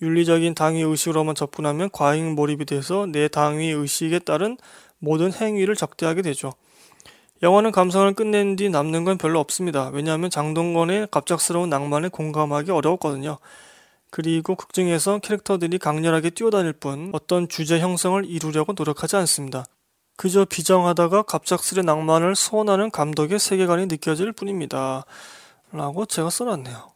[0.00, 4.56] 윤리적인 당위 의식으로만 접근하면 과잉 몰입이 돼서 내 당위 의식에 따른
[4.98, 6.54] 모든 행위를 적대하게 되죠.
[7.42, 9.90] 영화는 감성을 끝낸 뒤 남는 건 별로 없습니다.
[9.92, 13.36] 왜냐하면 장동건의 갑작스러운 낭만에 공감하기 어려웠거든요.
[14.10, 19.66] 그리고 극중에서 캐릭터들이 강렬하게 뛰어다닐 뿐 어떤 주제 형성을 이루려고 노력하지 않습니다.
[20.16, 25.04] 그저 비정하다가 갑작스레 낭만을 소원하는 감독의 세계관이 느껴질 뿐입니다.
[25.72, 26.92] 라고 제가 써놨네요.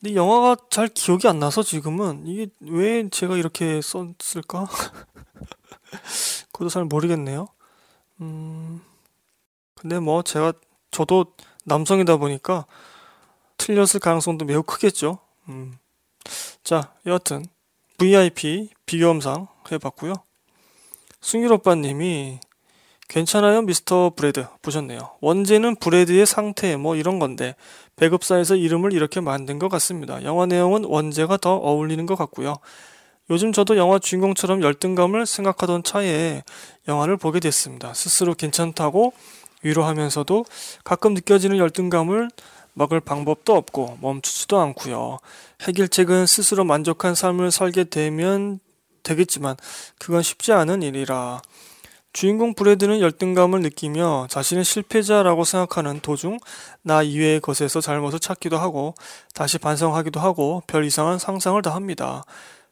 [0.00, 4.66] 근데 영화가 잘 기억이 안 나서 지금은 이게 왜 제가 이렇게 썼을까?
[6.52, 7.48] 그것도 잘 모르겠네요.
[8.20, 8.80] 음,
[9.74, 10.52] 근데 뭐 제가
[10.90, 12.66] 저도 남성이다 보니까
[13.58, 15.18] 틀렸을 가능성도 매우 크겠죠.
[15.48, 15.78] 음.
[16.64, 17.44] 자, 여하튼
[17.98, 20.14] VIP 비교험상 해봤고요.
[21.20, 22.40] 승률 오빠님이
[23.10, 25.16] 괜찮아요, 미스터 브레드 보셨네요.
[25.20, 27.56] 원제는 브레드의 상태 뭐 이런 건데
[27.96, 30.22] 배급사에서 이름을 이렇게 만든 것 같습니다.
[30.22, 32.58] 영화 내용은 원제가 더 어울리는 것 같고요.
[33.28, 36.44] 요즘 저도 영화 주인공처럼 열등감을 생각하던 차에
[36.86, 37.92] 영화를 보게 됐습니다.
[37.94, 39.12] 스스로 괜찮다고
[39.62, 40.44] 위로하면서도
[40.84, 42.30] 가끔 느껴지는 열등감을
[42.74, 45.18] 막을 방법도 없고 멈추지도 않고요.
[45.62, 48.60] 해결책은 스스로 만족한 삶을 살게 되면
[49.02, 49.56] 되겠지만
[49.98, 51.42] 그건 쉽지 않은 일이라
[52.12, 56.38] 주인공 브레드는 열등감을 느끼며 자신은 실패자라고 생각하는 도중
[56.82, 58.94] 나 이외의 것에서 잘못을 찾기도 하고
[59.32, 62.24] 다시 반성하기도 하고 별 이상한 상상을 다 합니다.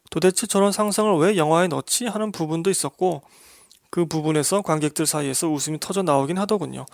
[0.09, 3.21] 도대체 저런 상상을 왜 영화에 넣지 하는 부분도 있었고
[3.89, 6.85] 그 부분에서 관객들 사이에서 웃음이 터져 나오긴 하더군요.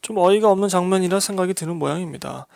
[0.00, 2.46] 좀 어이가 없는 장면이라 생각이 드는 모양입니다.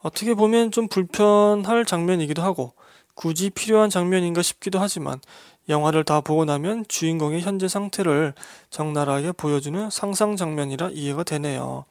[0.00, 2.74] 어떻게 보면 좀 불편할 장면이기도 하고
[3.14, 5.20] 굳이 필요한 장면인가 싶기도 하지만
[5.68, 8.34] 영화를 다 보고 나면 주인공의 현재 상태를
[8.70, 11.84] 적나라하게 보여주는 상상 장면이라 이해가 되네요.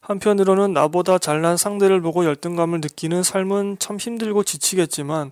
[0.00, 5.30] 한편으로는 나보다 잘난 상대를 보고 열등감을 느끼는 삶은 참 힘들고 지치겠지만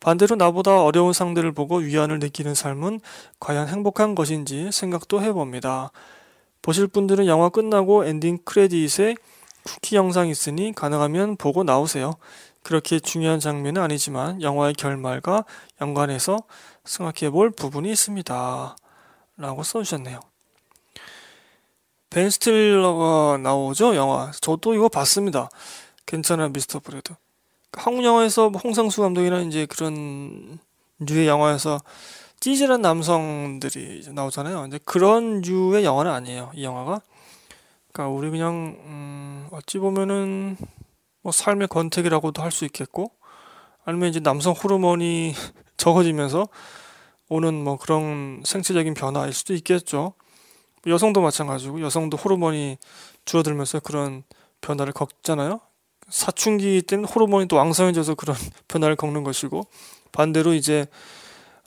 [0.00, 3.00] 반대로 나보다 어려운 상대를 보고 위안을 느끼는 삶은
[3.38, 5.90] 과연 행복한 것인지 생각도 해봅니다.
[6.62, 9.14] 보실 분들은 영화 끝나고 엔딩 크레딧에
[9.62, 12.14] 쿠키 영상 있으니 가능하면 보고 나오세요.
[12.62, 15.44] 그렇게 중요한 장면은 아니지만 영화의 결말과
[15.80, 16.38] 연관해서
[16.84, 18.76] 생각해 볼 부분이 있습니다.
[19.36, 20.20] 라고 써주셨네요.
[22.10, 24.30] 벤 스틸러가 나오죠, 영화.
[24.40, 25.48] 저도 이거 봤습니다.
[26.06, 27.14] 괜찮아, 미스터 브래드.
[27.72, 30.58] 한국 영화에서 뭐 홍상수 감독이나 이제 그런
[30.98, 31.80] 류의 영화에서
[32.40, 34.62] 찌질한 남성들이 나오잖아요.
[34.62, 36.50] 근데 그런 류의 영화는 아니에요.
[36.54, 37.00] 이 영화가.
[37.92, 40.56] 그러니까 우리 그냥 음, 어찌 보면은
[41.22, 43.12] 뭐 삶의 권태기라고도 할 수 있겠고
[43.84, 45.34] 아니면 이제 남성 호르몬이
[45.80, 46.46] 적어지면서
[47.28, 50.12] 오는 뭐 그런 생체적인 변화일 수도 있겠죠.
[50.86, 52.76] 여성도 마찬가지고 여성도 호르몬이
[53.24, 54.22] 줄어들면서 그런
[54.60, 55.60] 변화를 겪잖아요.
[56.08, 58.36] 사춘기 때는 호르몬이 또 왕성해져서 그런
[58.68, 59.62] 변화를 겪는 것이고
[60.12, 60.86] 반대로 이제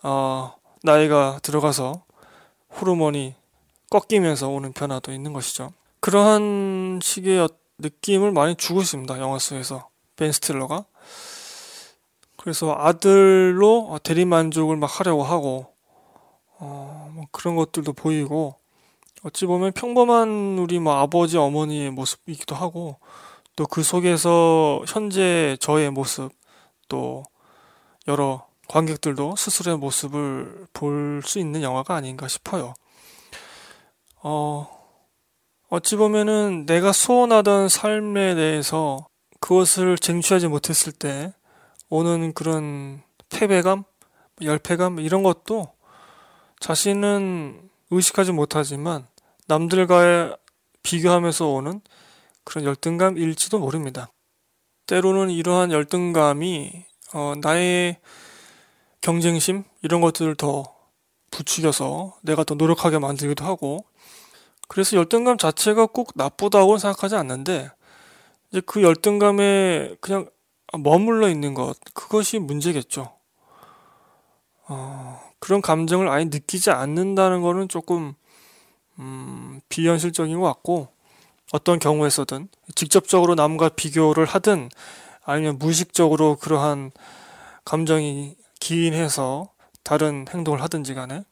[0.03, 0.53] 어,
[0.83, 2.03] 나이가 들어가서
[2.79, 3.35] 호르몬이
[3.89, 5.71] 꺾이면서 오는 변화도 있는 것이죠.
[6.01, 7.47] 그러한 식의
[7.77, 9.19] 느낌을 많이 주고 있습니다.
[9.19, 10.85] 영화 속에서 벤 스틸러가
[12.43, 15.67] 그래서 아들로 대리만족을 막 하려고 하고
[16.59, 18.55] 어, 뭐 그런 것들도 보이고
[19.23, 22.97] 어찌 보면 평범한 우리 뭐 아버지 어머니의 모습이기도 하고
[23.55, 26.31] 또 그 속에서 현재 저의 모습
[26.89, 27.23] 또
[28.09, 32.73] 여러 관객들도 스스로의 모습을 볼 수 있는 영화가 아닌가 싶어요.
[34.21, 34.67] 어,
[35.69, 39.07] 어찌 보면은 내가 소원하던 삶에 대해서
[39.39, 41.31] 그것을 쟁취하지 못했을 때
[41.93, 43.83] 오는 그런 패배감,
[44.41, 45.73] 열패감 이런 것도
[46.59, 49.05] 자신은 의식하지 못하지만
[49.45, 50.35] 남들과
[50.81, 51.81] 비교하면서 오는
[52.43, 54.11] 그런 열등감일지도 모릅니다.
[54.87, 56.83] 때로는 이러한 열등감이
[57.13, 57.99] 어, 나의
[59.01, 60.75] 경쟁심 이런 것들을 더
[61.29, 63.85] 부추겨서 내가 더 노력하게 만들기도 하고
[64.67, 67.69] 그래서 열등감 자체가 꼭 나쁘다고 생각하지 않는데
[68.49, 70.27] 이제 그 열등감에 그냥
[70.79, 73.13] 머물러 있는 것 그것이 문제겠죠.
[74.67, 78.13] 어, 그런 감정을 아예 느끼지 않는다는 거는 조금
[78.99, 80.87] 음, 비현실적인 것 같고
[81.51, 84.69] 어떤 경우에서든 직접적으로 남과 비교를 하든
[85.23, 86.91] 아니면 무의식적으로 그러한
[87.65, 89.51] 감정이 기인해서
[89.83, 91.23] 다른 행동을 하든지 간에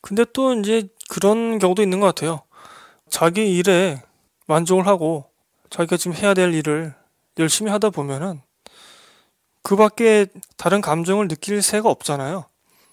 [0.00, 2.42] 근데 또 이제 그런 경우도 있는 것 같아요.
[3.08, 4.02] 자기 일에
[4.46, 5.30] 만족을 하고
[5.70, 6.94] 자기가 지금 해야 될 일을
[7.40, 8.40] 열심히 하다 보면은
[9.62, 10.26] 그 밖에
[10.56, 12.44] 다른 감정을 느낄 새가 없잖아요.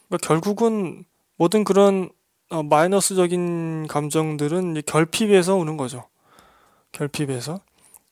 [0.08, 2.10] 그러니까 결국은 모든 그런
[2.50, 6.08] 어, 마이너스적인 감정들은 결핍에서 오는 거죠.
[6.94, 7.60] 결핍에서.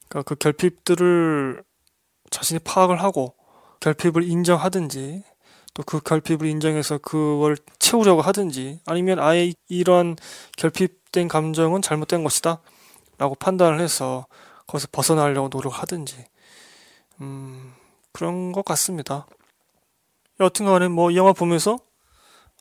[0.10, 1.64] 그러니까 그 결핍들을
[2.30, 3.34] 자신이 파악을 하고
[3.80, 5.24] 결핍을 인정하든지
[5.76, 10.16] 또 그 결핍을 인정해서 그걸 채우려고 하든지 아니면 아예 이런
[10.58, 12.62] 결핍된 감정은 잘못된 것이다
[13.18, 14.26] 라고 판단을 해서
[14.68, 16.26] 거기서 벗어나려고 노력하든지
[17.22, 17.74] 음
[18.12, 19.26] 그런 것 같습니다.
[20.40, 21.80] 여튼간에 뭐 이 영화 보면서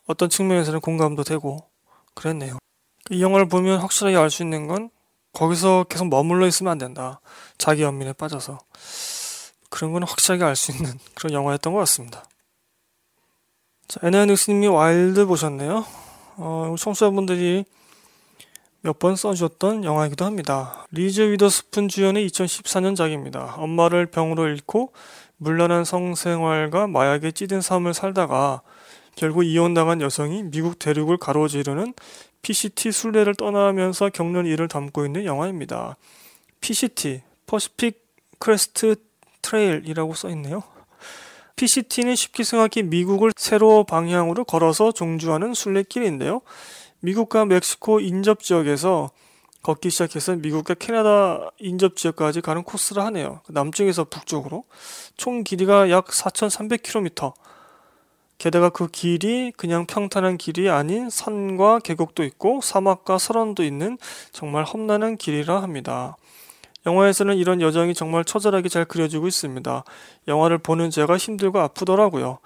[0.07, 1.68] 어떤 측면에서는 공감도 되고
[2.14, 2.59] 그랬네요.
[3.11, 4.90] 이 영화를 보면 확실하게 알 수 있는 건
[5.32, 7.20] 거기서 계속 머물러 있으면 안 된다.
[7.59, 8.59] 자기 연민에 빠져서.
[9.70, 12.24] 그런 건 확실하게 알 수 있는 그런 영화였던 것 같습니다.
[13.88, 15.84] 자, 에나닉스님이 와일드 보셨네요.
[16.36, 17.64] 어, 청취자분들이
[18.85, 20.87] 몇 번 써주셨던 영화이기도 합니다.
[20.91, 23.59] 리즈 위더스푼 주연의 2014년작입니다.
[23.59, 24.93] 엄마를 병으로 잃고
[25.38, 28.61] 문란한 성생활과 마약에 찌든 삶을 살다가
[29.16, 31.95] 결국 이혼당한 여성이 미국 대륙을 가로지르는
[32.43, 35.97] PCT 순례를 떠나면서 겪는 일을 담고 있는 영화입니다.
[36.61, 38.05] PCT, 퍼시픽
[38.39, 38.97] 크레스트
[39.41, 40.62] 트레일이라고 써있네요.
[41.57, 46.43] PCT는 쉽게 생각해 미국을 세로 방향으로 걸어서 종주하는 순례길인데요.
[47.05, 49.11] 미국과 멕시코 인접 지역에서
[49.62, 53.40] 걷기 시작해서 미국과 캐나다 인접 지역까지 가는 코스를 하네요.
[53.50, 54.64] 남쪽에서 북쪽으로
[55.18, 57.34] 총 길이가 약 4,300km.
[58.38, 63.98] 게다가 그 길이 그냥 평탄한 길이 아닌 산과 계곡도 있고 사막과 설원도 있는
[64.32, 66.16] 정말 험난한 길이라 합니다.
[66.86, 69.84] 영화에서는 이런 여정이 정말 처절하게 잘 그려지고 있습니다.
[70.28, 72.38] 영화를 보는 제가 힘들고 아프더라고요.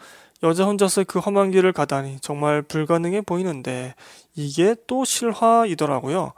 [0.43, 3.95] 여자 혼자서 그 험한 길을 가다니 정말 불가능해 보이는데
[4.37, 6.33] 이게 또 실화이더라고요.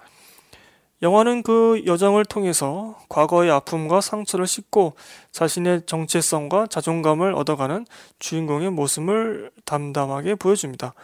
[1.02, 4.94] 영화는 그 여정을 통해서 과거의 아픔과 상처를 씻고
[5.32, 7.86] 자신의 정체성과 자존감을 얻어가는
[8.18, 10.94] 주인공의 모습을 담담하게 보여줍니다.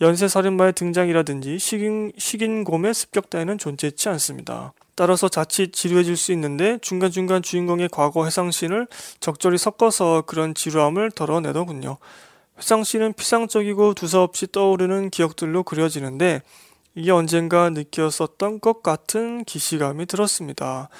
[0.00, 4.72] 연쇄살인마의 등장이라든지 식인, 식인곰의 습격 따위는 존재치 않습니다.
[4.94, 8.86] 따라서 자칫 지루해질 수 있는데 중간중간 주인공의 과거 회상씬을
[9.18, 11.98] 적절히 섞어서 그런 지루함을 덜어내더군요.
[12.60, 16.42] 회상씬은 피상적이고 두서없이 떠오르는 기억들로 그려지는데
[16.94, 20.90] 이게 언젠가 느꼈었던 것 같은 기시감이 들었습니다.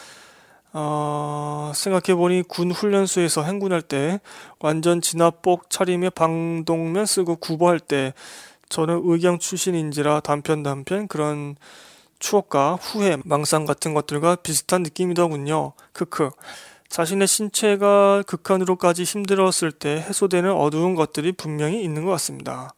[0.72, 4.20] 어, 생각해보니 군 훈련소에서 행군할 때
[4.60, 8.14] 완전 진압복 차림에 방독면 쓰고 구보할 때
[8.68, 11.56] 저는 의경 출신인지라 단편 단편 그런
[12.20, 15.72] 추억과 후회, 망상 같은 것들과 비슷한 느낌이더군요.
[15.92, 16.30] 크크.
[16.90, 22.74] 자신의 신체가 극한으로까지 힘들었을 때 해소되는 어두운 것들이 분명히 있는 것 같습니다.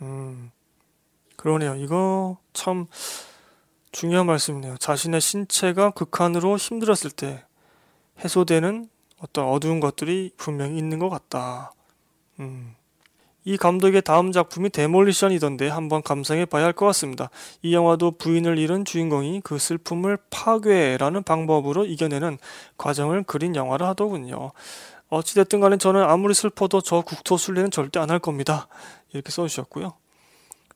[0.00, 0.50] 음.
[1.36, 1.74] 그러네요.
[1.76, 2.86] 이거 참
[3.92, 4.78] 중요한 말씀이네요.
[4.78, 7.44] 자신의 신체가 극한으로 힘들었을 때
[8.24, 8.88] 해소되는
[9.18, 11.72] 어떤 어두운 것들이 분명히 있는 것 같다.
[12.40, 12.74] 음.
[13.44, 17.30] 이 감독의 다음 작품이 데몰리션이던데 한번 감상해 봐야 할 것 같습니다.
[17.62, 22.38] 이 영화도 부인을 잃은 주인공이 그 슬픔을 파괴라는 방법으로 이겨내는
[22.78, 24.52] 과정을 그린 영화를 하더군요.
[25.10, 28.66] 어찌됐든 간에 저는 아무리 슬퍼도 저 국토 순례는 절대 안 할 겁니다.
[29.12, 29.94] 이렇게 써주셨고요.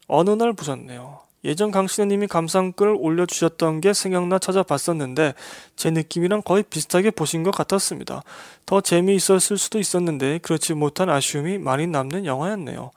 [0.09, 1.21] 어느 날 보셨네요.
[1.49, 5.33] 예전 강신혜님이 감상글 올려주셨던 게 생각나 찾아봤었는데
[5.77, 8.23] 제 느낌이랑 거의 비슷하게 보신 것 같았습니다.
[8.67, 12.91] 더 재미있었을 수도 있었는데 그렇지 못한 아쉬움이 많이 남는 영화였네요.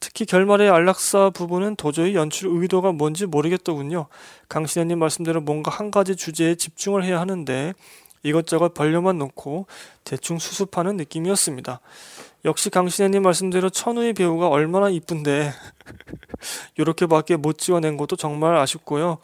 [0.00, 4.06] 특히 결말의 안락사 부분은 도저히 연출 의도가 뭔지 모르겠더군요.
[4.48, 7.74] 강신혜님 말씀대로 뭔가 한 가지 주제에 집중을 해야 하는데
[8.22, 9.66] 이것저것 벌려만 놓고
[10.04, 11.80] 대충 수습하는 느낌이었습니다.
[12.44, 15.50] 역시 강신혜님 말씀대로 천우의 배우가 얼마나 이쁜데
[16.76, 19.18] 이렇게밖에 못 지어낸 것도 정말 아쉽고요.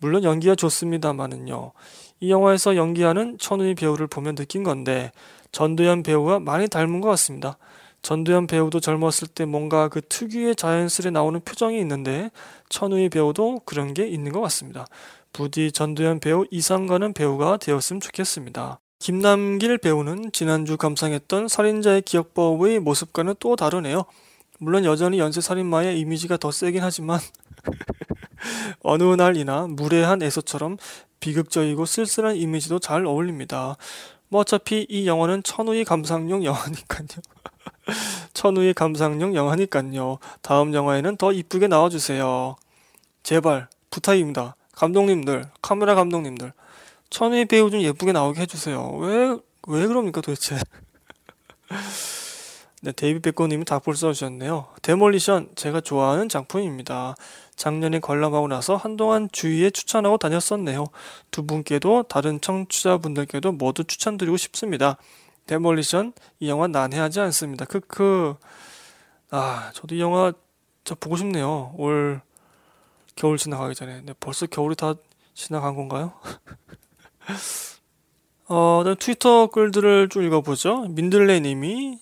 [0.00, 1.72] 물론 연기가 좋습니다만은요.
[2.20, 5.12] 이 영화에서 연기하는 천우의 배우를 보면 느낀 건데
[5.52, 7.58] 전도연 배우와 많이 닮은 것 같습니다.
[8.00, 12.30] 전도연 배우도 젊었을 때 뭔가 그 특유의 자연스레 나오는 표정이 있는데
[12.70, 14.86] 천우의 배우도 그런 게 있는 것 같습니다.
[15.32, 18.80] 부디 전도연 배우 이상 가는 배우가 되었으면 좋겠습니다.
[18.98, 24.04] 김남길 배우는 지난주 감상했던 살인자의 기억법의 모습과는 또 다르네요.
[24.58, 27.20] 물론 여전히 연쇄살인마의 이미지가 더 세긴 하지만
[28.82, 30.78] 어느 날이나 무례한 애소처럼
[31.20, 33.76] 비극적이고 쓸쓸한 이미지도 잘 어울립니다.
[34.28, 37.06] 뭐 어차피 이 영화는 천우의 감상용 영화니까요.
[38.34, 40.18] 천우희 감상용 영화니깐요.
[40.42, 42.56] 다음 영화에는 더 이쁘게 나와주세요.
[43.22, 44.56] 제발 부탁입니다.
[44.72, 46.52] 감독님들, 카메라 감독님들,
[47.10, 48.96] 천우희 배우 좀 예쁘게 나오게 해주세요.
[48.96, 49.36] 왜,
[49.66, 50.58] 왜 그럽니까 도대체?
[52.80, 54.68] 네, 데이비 백고님이 답글 써주셨네요.
[54.82, 57.16] 데몰리션 제가 좋아하는 작품입니다.
[57.56, 60.86] 작년에 관람하고 나서 한동안 주위에 추천하고 다녔었네요.
[61.32, 64.96] 두 분께도 다른 청취자분들께도 모두 추천드리고 싶습니다.
[65.46, 67.64] 데몰리션 이 영화 난해하지 않습니다.
[67.64, 68.36] 크크.
[69.30, 70.32] 아 저도 이 영화
[70.84, 71.74] 저 보고 싶네요.
[71.76, 72.20] 올
[73.16, 74.02] 겨울 지나가기 전에.
[74.02, 74.94] 네, 벌써 겨울이 다
[75.34, 76.12] 지나간 건가요?
[78.48, 80.86] 어, 트위터 글들을 좀 읽어보죠.
[80.88, 81.98] 민들레 님이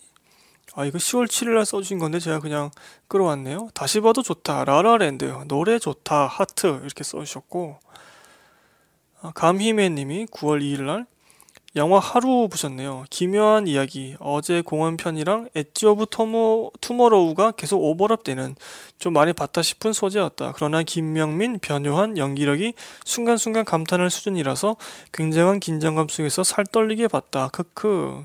[0.75, 2.71] 아 이거 10월 7일날 써주신 건데 제가 그냥
[3.09, 3.71] 끌어왔네요.
[3.73, 4.65] 다시 봐도 좋다.
[4.65, 6.27] 라라랜드 노래 좋다.
[6.27, 7.79] 하트 이렇게 써주셨고
[9.23, 11.07] 아, 감히매님이 9월 2일날
[11.77, 13.05] 영화 하루 보셨네요.
[13.11, 14.17] 기묘한 이야기.
[14.19, 18.57] 어제 공원 편이랑 엣지 오브 토모, 투모로우가 계속 오버랩되는
[18.99, 20.53] 좀 많이 봤다 싶은 소재였다.
[20.57, 22.73] 그러나 김명민, 변요한 연기력이
[23.05, 24.77] 순간순간 감탄할 수준이라서
[25.13, 27.49] 굉장한 긴장감 속에서 살 떨리게 봤다.
[27.49, 28.25] 크크.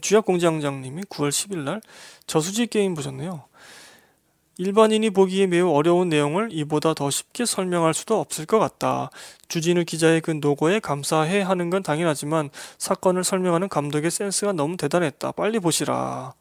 [0.00, 1.80] 주약공장장님이 9월 10일 날
[2.26, 3.44] 저수지 게임 보셨네요.
[4.62, 9.10] 일반인이 보기에 매우 어려운 내용을 이보다 더 쉽게 설명할 수도 없을 것 같다.
[9.48, 12.48] 주진우 기자의 그 노고에 감사해 하는 건 당연하지만
[12.78, 15.32] 사건을 설명하는 감독의 센스가 너무 대단했다.
[15.32, 16.34] 빨리 보시라.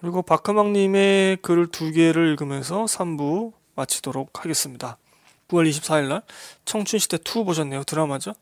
[0.00, 4.98] 그리고 박하망님의 글두 개를 읽으면서 3부 마치도록 하겠습니다.
[5.46, 6.22] 9월 24일 날
[6.64, 7.84] 청춘시대 2 보셨네요.
[7.84, 8.34] 드라마죠.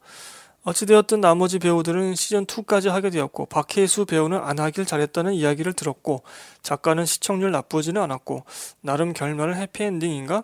[0.66, 6.24] 어찌되었든 나머지 배우들은 시즌2까지 하게 되었고 박혜수 배우는 안 하길 잘했다는 이야기를 들었고
[6.60, 8.44] 작가는 시청률 나쁘지는 않았고
[8.80, 10.42] 나름 결말은 해피엔딩인가?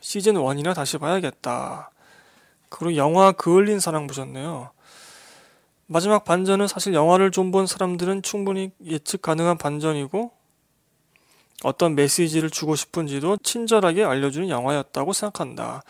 [0.00, 1.90] 시즌1이나 다시 봐야겠다.
[2.70, 4.70] 그리고 영화 그을린 사랑 보셨네요.
[5.86, 10.30] 마지막 반전은 사실 영화를 좀 본 사람들은 충분히 예측 가능한 반전이고
[11.64, 15.82] 어떤 메시지를 주고 싶은지도 친절하게 알려주는 영화였다고 생각한다.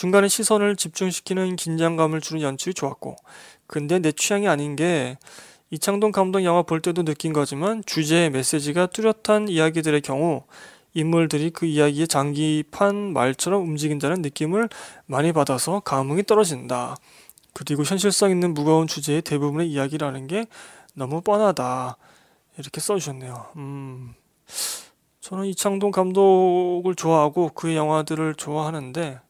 [0.00, 3.16] 중간에 시선을 집중시키는 긴장감을 주는 연출이 좋았고
[3.66, 5.18] 근데 내 취향이 아닌 게
[5.68, 10.44] 이창동 감독 영화 볼 때도 느낀 거지만 주제의 메시지가 뚜렷한 이야기들의 경우
[10.94, 14.70] 인물들이 그 이야기의 장기판 말처럼 움직인다는 느낌을
[15.04, 16.96] 많이 받아서 감흥이 떨어진다.
[17.52, 20.46] 그리고 현실성 있는 무거운 주제의 대부분의 이야기라는 게
[20.94, 21.98] 너무 뻔하다.
[22.56, 23.48] 이렇게 써주셨네요.
[23.56, 24.14] 음,
[25.20, 29.20] 저는 이창동 감독을 좋아하고 그의 영화들을 좋아하는데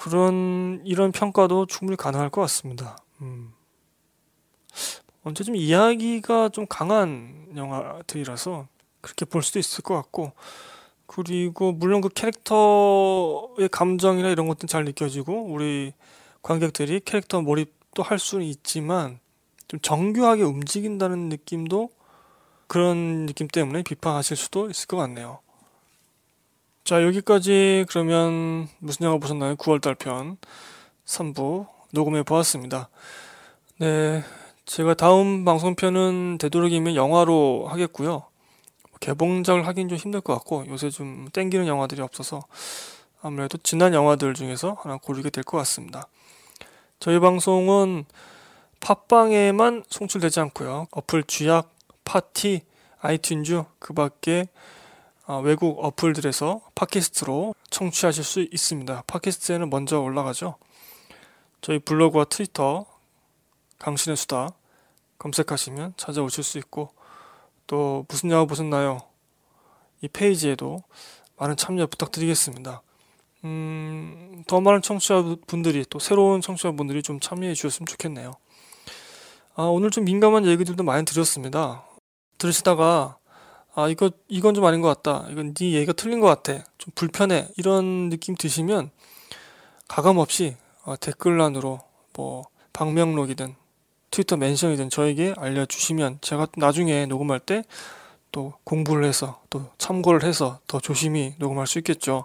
[0.00, 2.96] 그런 이런 평가도 충분히 가능할 것 같습니다.
[3.20, 3.52] 음.
[5.24, 8.66] 언제쯤 이야기가 좀 강한 영화들이라서
[9.02, 10.32] 그렇게 볼 수도 있을 것 같고
[11.06, 15.92] 그리고 물론 그 캐릭터의 감정이나 이런 것들은 잘 느껴지고 우리
[16.40, 19.18] 관객들이 캐릭터 몰입도 할 수는 있지만
[19.68, 21.90] 좀 정교하게 움직인다는 느낌도
[22.68, 25.40] 그런 느낌 때문에 비판하실 수도 있을 것 같네요.
[26.84, 29.54] 자, 여기까지 그러면 무슨 영화 보셨나요?
[29.56, 30.38] 9월달 편
[31.06, 32.88] 3부 녹음해 보았습니다.
[33.78, 34.22] 네,
[34.66, 38.24] 제가 다음 방송편은 되도록이면 영화로 하겠고요.
[39.00, 42.42] 개봉작을 하긴 좀 힘들 것 같고 요새 좀 땡기는 영화들이 없어서
[43.22, 46.06] 아무래도 지난 영화들 중에서 하나 고르게 될 것 같습니다.
[46.98, 48.04] 저희 방송은
[48.80, 50.88] 팟빵에만 송출되지 않고요.
[50.90, 51.70] 어플 쥐약,
[52.04, 52.62] 팟티,
[53.00, 54.50] 아이튠즈 그 밖에 어,
[55.38, 59.04] 외국 어플들에서 팟캐스트로 청취하실 수 있습니다.
[59.06, 60.56] 팟캐스트에는 먼저 올라가죠.
[61.60, 62.86] 저희 블로그와 트위터
[63.78, 64.50] 강신의 수다
[65.18, 66.90] 검색하시면 찾아오실 수 있고
[67.66, 69.02] 또 무슨 영화 보셨나요?
[70.00, 70.82] 이 페이지에도
[71.36, 72.82] 많은 참여 부탁드리겠습니다.
[73.44, 78.32] 음, 더 많은 청취자분들이 또 새로운 청취자분들이 좀 참여해 주셨으면 좋겠네요.
[79.54, 81.84] 아, 오늘 좀 민감한 얘기들도 많이 드렸습니다.
[82.38, 83.18] 들으시다가
[83.74, 85.26] 아 이거 이건 좀 아닌 것 같다.
[85.30, 86.64] 이건 네 얘기가 틀린 것 같아.
[86.78, 87.48] 좀 불편해.
[87.56, 88.90] 이런 느낌 드시면
[89.88, 91.80] 가감 없이 어, 댓글란으로
[92.14, 93.54] 뭐 방명록이든
[94.10, 97.64] 트위터 멘션이든 저에게 알려주시면 제가 나중에 녹음할 때
[98.32, 102.24] 또 공부를 해서 또 참고를 해서 더 조심히 녹음할 수 있겠죠.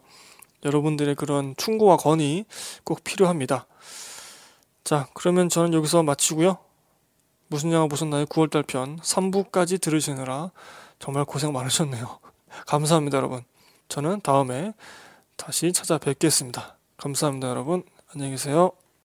[0.63, 2.45] 여러분들의 그런 충고와 건의
[2.83, 3.67] 꼭 필요합니다.
[4.83, 6.57] 자, 그러면 저는 여기서 마치고요.
[7.47, 8.25] 무슨 영화 보셨나요?
[8.25, 10.51] 9월달 편 3부까지 들으시느라
[10.99, 12.19] 정말 고생 많으셨네요.
[12.67, 13.43] 감사합니다, 여러분.
[13.87, 14.73] 저는 다음에
[15.35, 16.77] 다시 찾아뵙겠습니다.
[16.97, 17.83] 감사합니다, 여러분.
[18.13, 18.71] 안녕히 계세요.